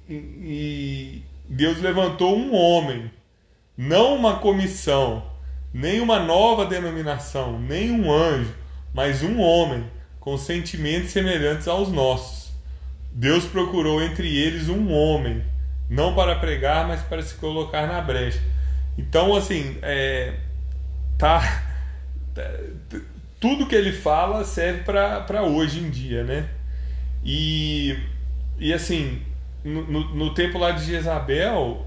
[0.09, 3.11] e Deus levantou um homem,
[3.77, 5.23] não uma comissão,
[5.73, 8.53] nem uma nova denominação, nem um anjo,
[8.93, 9.85] mas um homem
[10.19, 12.51] com sentimentos semelhantes aos nossos.
[13.11, 15.43] Deus procurou entre eles um homem,
[15.89, 18.41] não para pregar, mas para se colocar na brecha.
[18.97, 20.33] Então, assim, é,
[21.17, 21.63] tá,
[23.39, 26.49] tudo que ele fala serve para hoje em dia, né?
[27.23, 27.97] E,
[28.57, 29.21] e assim,
[29.63, 31.85] no, no, no tempo lá de Jezabel,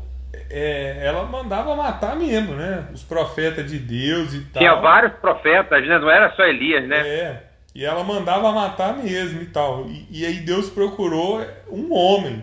[0.50, 2.88] é, ela mandava matar mesmo, né?
[2.92, 4.60] Os profetas de Deus e tal.
[4.60, 5.98] Tinha vários profetas, né?
[5.98, 7.06] Não era só Elias, né?
[7.06, 7.42] É.
[7.74, 9.86] E ela mandava matar mesmo e tal.
[9.88, 12.42] E, e aí Deus procurou um homem.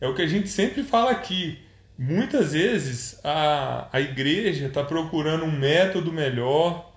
[0.00, 1.58] É o que a gente sempre fala aqui.
[1.98, 6.90] Muitas vezes a, a igreja está procurando um método melhor,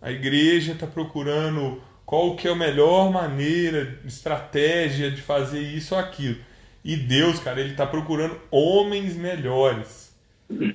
[0.00, 6.00] a igreja está procurando qual que é a melhor maneira, estratégia de fazer isso ou
[6.00, 6.38] aquilo.
[6.84, 10.12] E Deus, cara, ele está procurando homens melhores.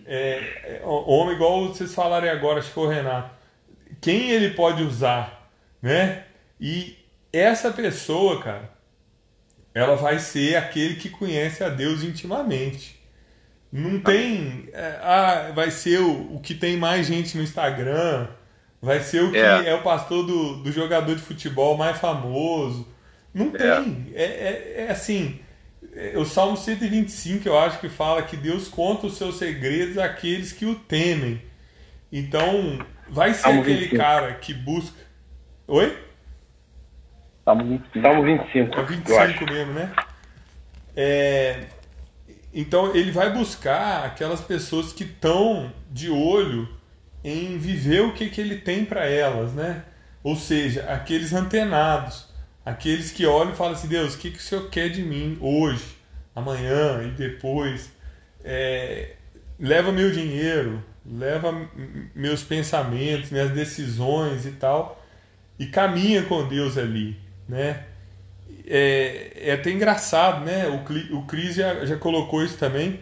[0.05, 3.29] É, é, homem igual vocês falarem agora, acho que foi o Renato.
[3.99, 5.51] Quem ele pode usar,
[5.81, 6.23] né?
[6.59, 6.97] E
[7.31, 8.71] essa pessoa, cara,
[9.73, 12.97] ela vai ser aquele que conhece a Deus intimamente.
[13.71, 14.69] Não tem.
[14.71, 18.27] É, ah, vai ser o, o que tem mais gente no Instagram.
[18.81, 22.87] Vai ser o que é, é o pastor do, do jogador de futebol mais famoso.
[23.33, 23.57] Não é.
[23.57, 24.11] tem.
[24.15, 25.39] É, é, é assim
[26.15, 30.65] o Salmo 125, eu acho que fala que Deus conta os seus segredos àqueles que
[30.65, 31.41] o temem.
[32.11, 32.79] Então,
[33.09, 33.97] vai ser Salmo aquele 25.
[33.97, 34.97] cara que busca.
[35.67, 35.97] Oi?
[37.43, 38.01] Salmo 25.
[38.01, 38.79] Salmo 25.
[38.79, 39.93] É 25 mesmo, né?
[40.95, 41.65] É...
[42.53, 46.69] Então, ele vai buscar aquelas pessoas que estão de olho
[47.23, 49.83] em viver o que, que ele tem para elas, né?
[50.23, 52.26] Ou seja, aqueles antenados
[52.67, 55.37] Aqueles que olham e falam assim: Deus, o que, que o Senhor quer de mim
[55.39, 55.85] hoje,
[56.35, 57.89] amanhã e depois?
[58.43, 59.13] É,
[59.57, 61.65] leva meu dinheiro, leva
[62.13, 65.01] meus pensamentos, minhas decisões e tal,
[65.57, 67.85] e caminha com Deus ali, né?
[68.67, 70.67] É, é até engraçado, né?
[70.67, 72.99] O, o Cris já, já colocou isso também.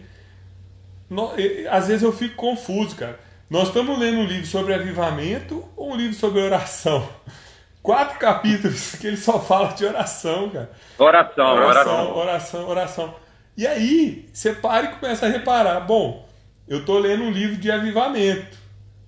[1.10, 1.32] No,
[1.72, 3.18] às vezes eu fico confuso, cara.
[3.50, 7.08] Nós estamos lendo um livro sobre avivamento ou um livro sobre oração?
[7.86, 10.70] quatro capítulos que ele só fala de oração, cara.
[10.98, 12.68] Oração, oração, oração, oração.
[12.68, 13.14] oração.
[13.56, 15.80] E aí, você para e começa a reparar.
[15.80, 16.28] Bom,
[16.66, 18.58] eu tô lendo um livro de avivamento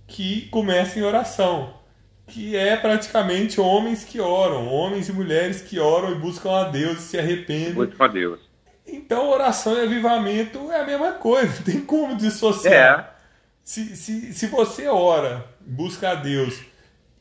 [0.07, 1.75] que começa em oração,
[2.29, 6.99] que é praticamente homens que oram, homens e mulheres que oram e buscam a Deus
[6.99, 7.75] e se arrependem.
[7.75, 8.41] Buscam a Deus.
[8.87, 13.15] Então, oração e avivamento é a mesma coisa, não tem como dissociar.
[13.15, 13.19] É.
[13.63, 16.59] Se, se, se você ora, busca a Deus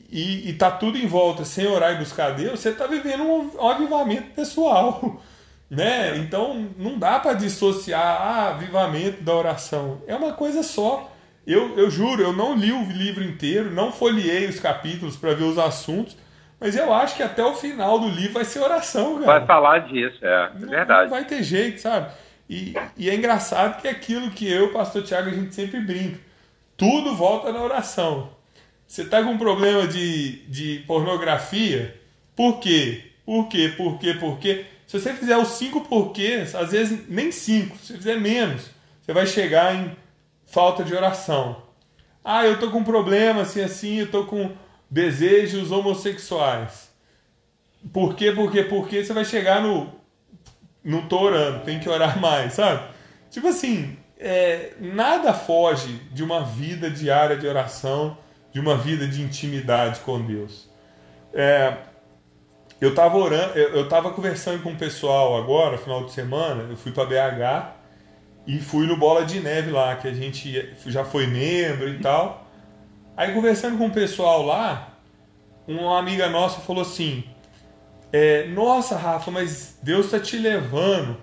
[0.08, 3.68] e, está tudo em volta sem orar e buscar Deus, você está vivendo um, um,
[3.68, 5.22] avivamento pessoal.
[5.70, 6.16] Né?
[6.16, 10.00] Então não dá para dissociar ah, avivamento da oração.
[10.06, 11.12] É uma coisa só.
[11.46, 15.44] Eu, eu juro, eu não li o livro inteiro, não folhei os capítulos para ver
[15.44, 16.16] os assuntos,
[16.58, 19.26] mas eu acho que até o final do livro vai ser oração, cara.
[19.26, 21.02] Vai falar disso, é, é verdade.
[21.02, 22.12] Não vai ter jeito, sabe?
[22.48, 25.54] E, e é engraçado que é aquilo que eu e o pastor Tiago a gente
[25.54, 26.18] sempre brinca.
[26.78, 28.37] Tudo volta na oração.
[28.88, 31.94] Você está com problema de, de pornografia?
[32.34, 33.04] Por quê?
[33.26, 33.68] Por quê?
[33.76, 34.14] Por quê?
[34.14, 34.64] Por quê?
[34.86, 38.70] Se você fizer os cinco porquês, às vezes nem cinco, se fizer menos,
[39.02, 39.94] você vai chegar em
[40.46, 41.62] falta de oração.
[42.24, 44.50] Ah, eu tô com problema assim assim, eu tô com
[44.90, 46.88] desejos homossexuais.
[47.92, 48.32] Por quê?
[48.32, 49.92] Porque porque você vai chegar no
[50.82, 52.88] não tô orando, tem que orar mais, sabe?
[53.30, 58.16] Tipo assim, é, nada foge de uma vida diária de oração,
[58.58, 60.68] de uma vida de intimidade com Deus.
[61.32, 61.76] É,
[62.80, 66.90] eu estava orando, eu estava conversando com o pessoal agora, final de semana, eu fui
[66.90, 67.72] para BH
[68.48, 72.48] e fui no Bola de Neve lá, que a gente já foi membro e tal.
[73.16, 74.88] Aí conversando com o pessoal lá,
[75.66, 77.22] uma amiga nossa falou assim:
[78.12, 81.16] é, Nossa, Rafa, mas Deus está te levando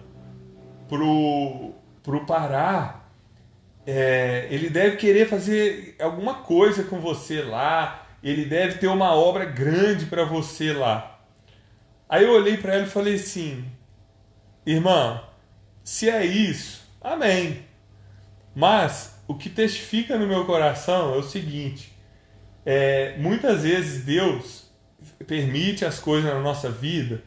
[0.87, 3.01] pro, pro Pará.
[3.85, 8.07] É, ele deve querer fazer alguma coisa com você lá.
[8.23, 11.19] Ele deve ter uma obra grande para você lá.
[12.09, 13.65] Aí eu olhei para ela e falei assim:
[14.65, 15.21] Irmã,
[15.83, 17.63] se é isso, amém.
[18.55, 21.91] Mas o que testifica no meu coração é o seguinte:
[22.65, 24.65] é, muitas vezes Deus
[25.27, 27.23] permite as coisas na nossa vida,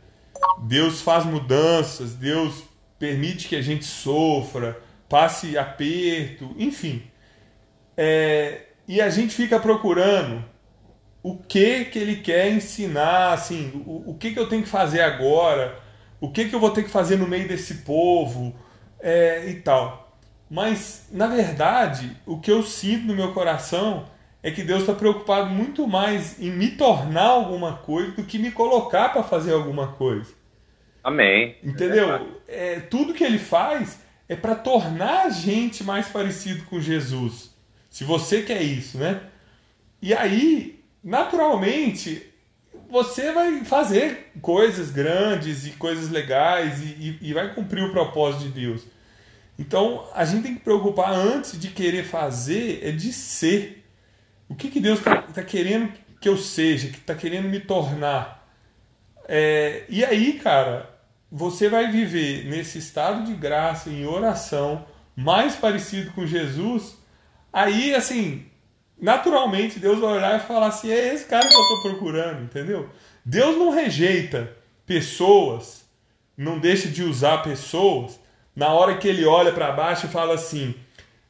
[0.62, 2.64] Deus faz mudanças, Deus
[2.98, 7.02] permite que a gente sofra, passe aperto, enfim.
[7.96, 10.44] É, e a gente fica procurando
[11.22, 15.00] o que que ele quer ensinar, assim, o, o que que eu tenho que fazer
[15.00, 15.78] agora,
[16.20, 18.54] o que que eu vou ter que fazer no meio desse povo
[19.00, 20.16] é, e tal.
[20.50, 24.06] Mas, na verdade, o que eu sinto no meu coração
[24.42, 28.50] é que Deus está preocupado muito mais em me tornar alguma coisa do que me
[28.50, 30.32] colocar para fazer alguma coisa.
[31.02, 31.56] Amém.
[31.62, 32.38] Entendeu?
[32.46, 37.50] É, tudo que ele faz é para tornar a gente mais parecido com Jesus.
[37.88, 39.22] Se você quer isso, né?
[40.00, 42.28] E aí, naturalmente
[42.88, 48.44] você vai fazer coisas grandes e coisas legais e, e, e, vai cumprir o propósito
[48.44, 48.82] de Deus.
[49.58, 53.84] Então a gente tem que preocupar antes de querer fazer é de ser.
[54.48, 58.48] O que, que Deus está tá querendo que eu seja, que está querendo me tornar.
[59.26, 60.88] É, e aí, cara,
[61.30, 66.96] você vai viver nesse estado de graça, em oração, mais parecido com Jesus.
[67.52, 68.46] Aí, assim,
[69.00, 72.88] naturalmente Deus vai olhar e falar assim: é esse cara que eu estou procurando, entendeu?
[73.24, 74.50] Deus não rejeita
[74.86, 75.84] pessoas,
[76.36, 78.18] não deixa de usar pessoas
[78.56, 80.74] na hora que ele olha para baixo e fala assim: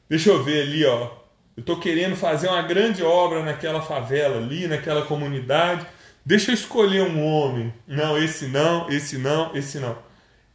[0.07, 1.11] deixa eu ver ali, ó,
[1.57, 5.85] eu estou querendo fazer uma grande obra naquela favela ali, naquela comunidade.
[6.29, 7.73] Deixa eu escolher um homem.
[7.87, 9.97] Não, esse não, esse não, esse não.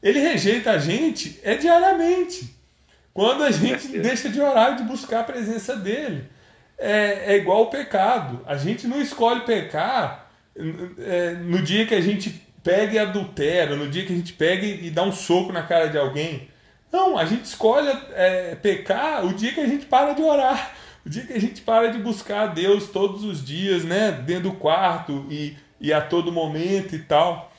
[0.00, 2.54] Ele rejeita a gente é diariamente.
[3.12, 6.28] Quando a gente deixa de orar e de buscar a presença dele
[6.78, 8.40] é, é igual o pecado.
[8.46, 12.30] A gente não escolhe pecar é, no dia que a gente
[12.62, 15.88] pega e adultera, no dia que a gente pega e, dá um soco na cara
[15.88, 16.50] de alguém.
[16.92, 20.72] Não, a gente escolhe é, pecar o dia que a gente para de orar,
[21.04, 24.12] o dia que a gente para de buscar a Deus todos os dias, né?
[24.12, 27.52] Dentro do quarto e, e a todo momento e tal.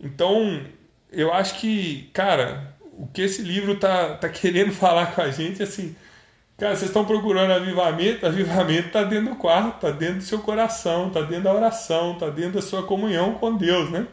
[0.00, 0.62] Então,
[1.10, 5.62] eu acho que, cara, o que esse livro tá, tá querendo falar com a gente,
[5.62, 5.94] assim,
[6.58, 11.06] Cara, vocês estão procurando avivamento, avivamento está dentro do quarto, está dentro do seu coração,
[11.06, 14.08] está dentro da oração, está dentro da sua comunhão com Deus, né?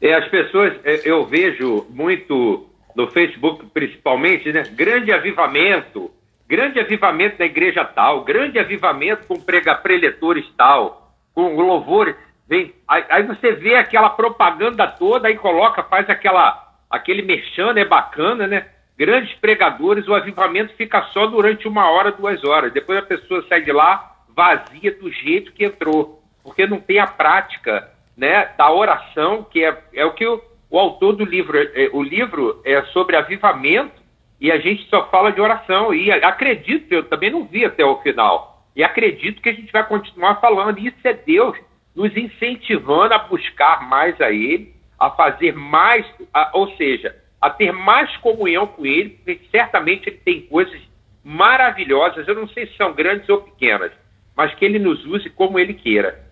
[0.00, 4.62] É, as pessoas, é, eu vejo muito no Facebook principalmente, né?
[4.62, 6.12] Grande avivamento,
[6.48, 11.03] grande avivamento da igreja tal, grande avivamento com prega preletores tal,
[11.34, 12.14] com louvores.
[12.48, 17.84] Vem, aí, aí, você vê aquela propaganda toda, aí coloca, faz aquela, aquele merchan, é
[17.84, 18.66] bacana, né?
[18.96, 22.72] grandes pregadores, o avivamento fica só durante uma hora, duas horas.
[22.72, 27.06] Depois a pessoa sai de lá vazia do jeito que entrou, porque não tem a
[27.06, 31.88] prática né, da oração, que é, é o que o, o autor do livro, é,
[31.92, 34.02] o livro é sobre avivamento
[34.40, 35.94] e a gente só fala de oração.
[35.94, 39.86] E acredito, eu também não vi até o final, e acredito que a gente vai
[39.86, 40.78] continuar falando.
[40.78, 41.56] E isso é Deus
[41.94, 47.72] nos incentivando a buscar mais a Ele, a fazer mais, a, ou seja, a ter
[47.72, 50.80] mais comunhão com Ele, porque certamente Ele tem coisas
[51.22, 53.92] maravilhosas, eu não sei se são grandes ou pequenas,
[54.36, 56.22] mas que Ele nos use como Ele queira.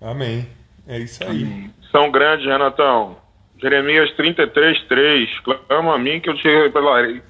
[0.00, 0.46] Amém.
[0.86, 1.44] É isso aí.
[1.44, 1.74] Amém.
[1.90, 3.16] São grandes, Renatão.
[3.60, 5.40] Jeremias 33, 3.
[5.40, 7.20] Clama a mim que eu te revelarei.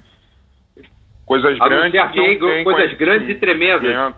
[1.29, 2.01] Coisas grandes.
[2.63, 4.15] Coisas grandes e tremendas.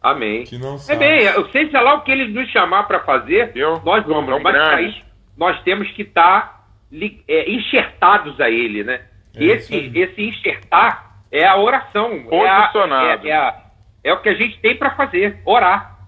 [0.00, 0.44] Amém.
[0.88, 4.40] é bem, seja lá o que ele nos chamar para fazer, eu, nós vamos.
[4.40, 5.02] Mas
[5.36, 6.64] nós temos que estar tá
[7.26, 9.00] é, enxertados a ele, né?
[9.34, 12.10] É esse, esse enxertar é a oração.
[12.28, 13.26] Posicionado.
[13.26, 13.62] É, a, é, a,
[14.04, 15.98] é, o que a gente tem para fazer, orar.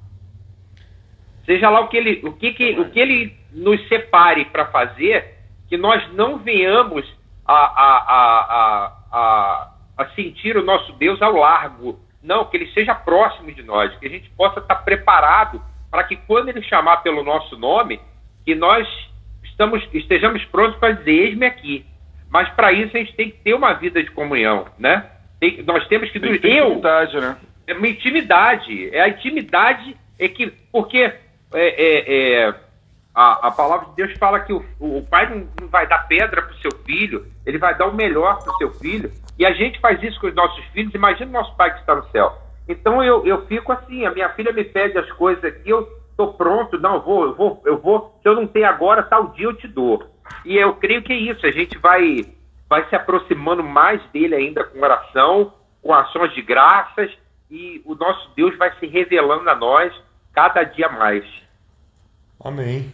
[1.45, 5.35] Seja lá o que ele, o que, que, o que ele nos separe para fazer,
[5.69, 7.05] que nós não venhamos
[7.45, 9.74] a, a, a, a, a
[10.15, 12.01] sentir o nosso Deus ao largo.
[12.23, 16.17] Não, que ele seja próximo de nós, que a gente possa estar preparado para que
[16.17, 18.01] quando ele chamar pelo nosso nome,
[18.45, 18.89] que nós
[19.45, 21.87] estamos, estejamos prontos para dizer, eis-me aqui.
[22.31, 25.09] Mas para isso a gente tem que ter uma vida de comunhão, né?
[25.39, 26.19] Tem, nós temos que...
[26.19, 27.37] Tem que ter eu, intimidade, né?
[27.67, 28.95] É uma intimidade.
[28.95, 30.47] É a intimidade é que...
[30.73, 31.15] Porque é,
[31.53, 32.55] é, é
[33.15, 36.43] a, a palavra de Deus fala que o, o pai não, não vai dar pedra
[36.43, 39.13] para o seu filho, ele vai dar o melhor para o seu filho.
[39.39, 40.95] E a gente faz isso com os nossos filhos.
[40.95, 42.39] Imagina o nosso pai que está no céu.
[42.69, 46.33] Então eu, eu fico assim, a minha filha me pede as coisas aqui, eu estou
[46.35, 49.47] pronto, não, eu vou, eu vou, eu vou, se eu não tenho agora, tal dia
[49.47, 50.03] eu te dou.
[50.45, 52.25] E eu creio que é isso, a gente vai,
[52.69, 57.11] vai se aproximando mais dele ainda com oração, com ações de graças,
[57.51, 59.93] e o nosso Deus vai se revelando a nós
[60.33, 61.25] cada dia mais.
[62.43, 62.91] Amém.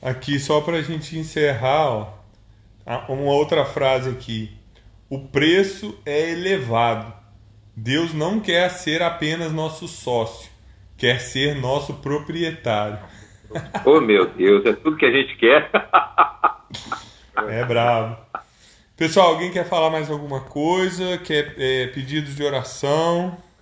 [0.00, 2.08] Aqui, só para a gente encerrar, ó,
[3.08, 4.56] uma outra frase aqui.
[5.08, 7.12] O preço é elevado.
[7.76, 10.50] Deus não quer ser apenas nosso sócio,
[10.96, 12.98] quer ser nosso proprietário.
[13.86, 15.70] Oh, meu Deus, é tudo que a gente quer.
[17.48, 18.16] é bravo.
[18.96, 21.16] Pessoal, alguém quer falar mais alguma coisa?
[21.18, 23.38] Quer é, pedidos de oração?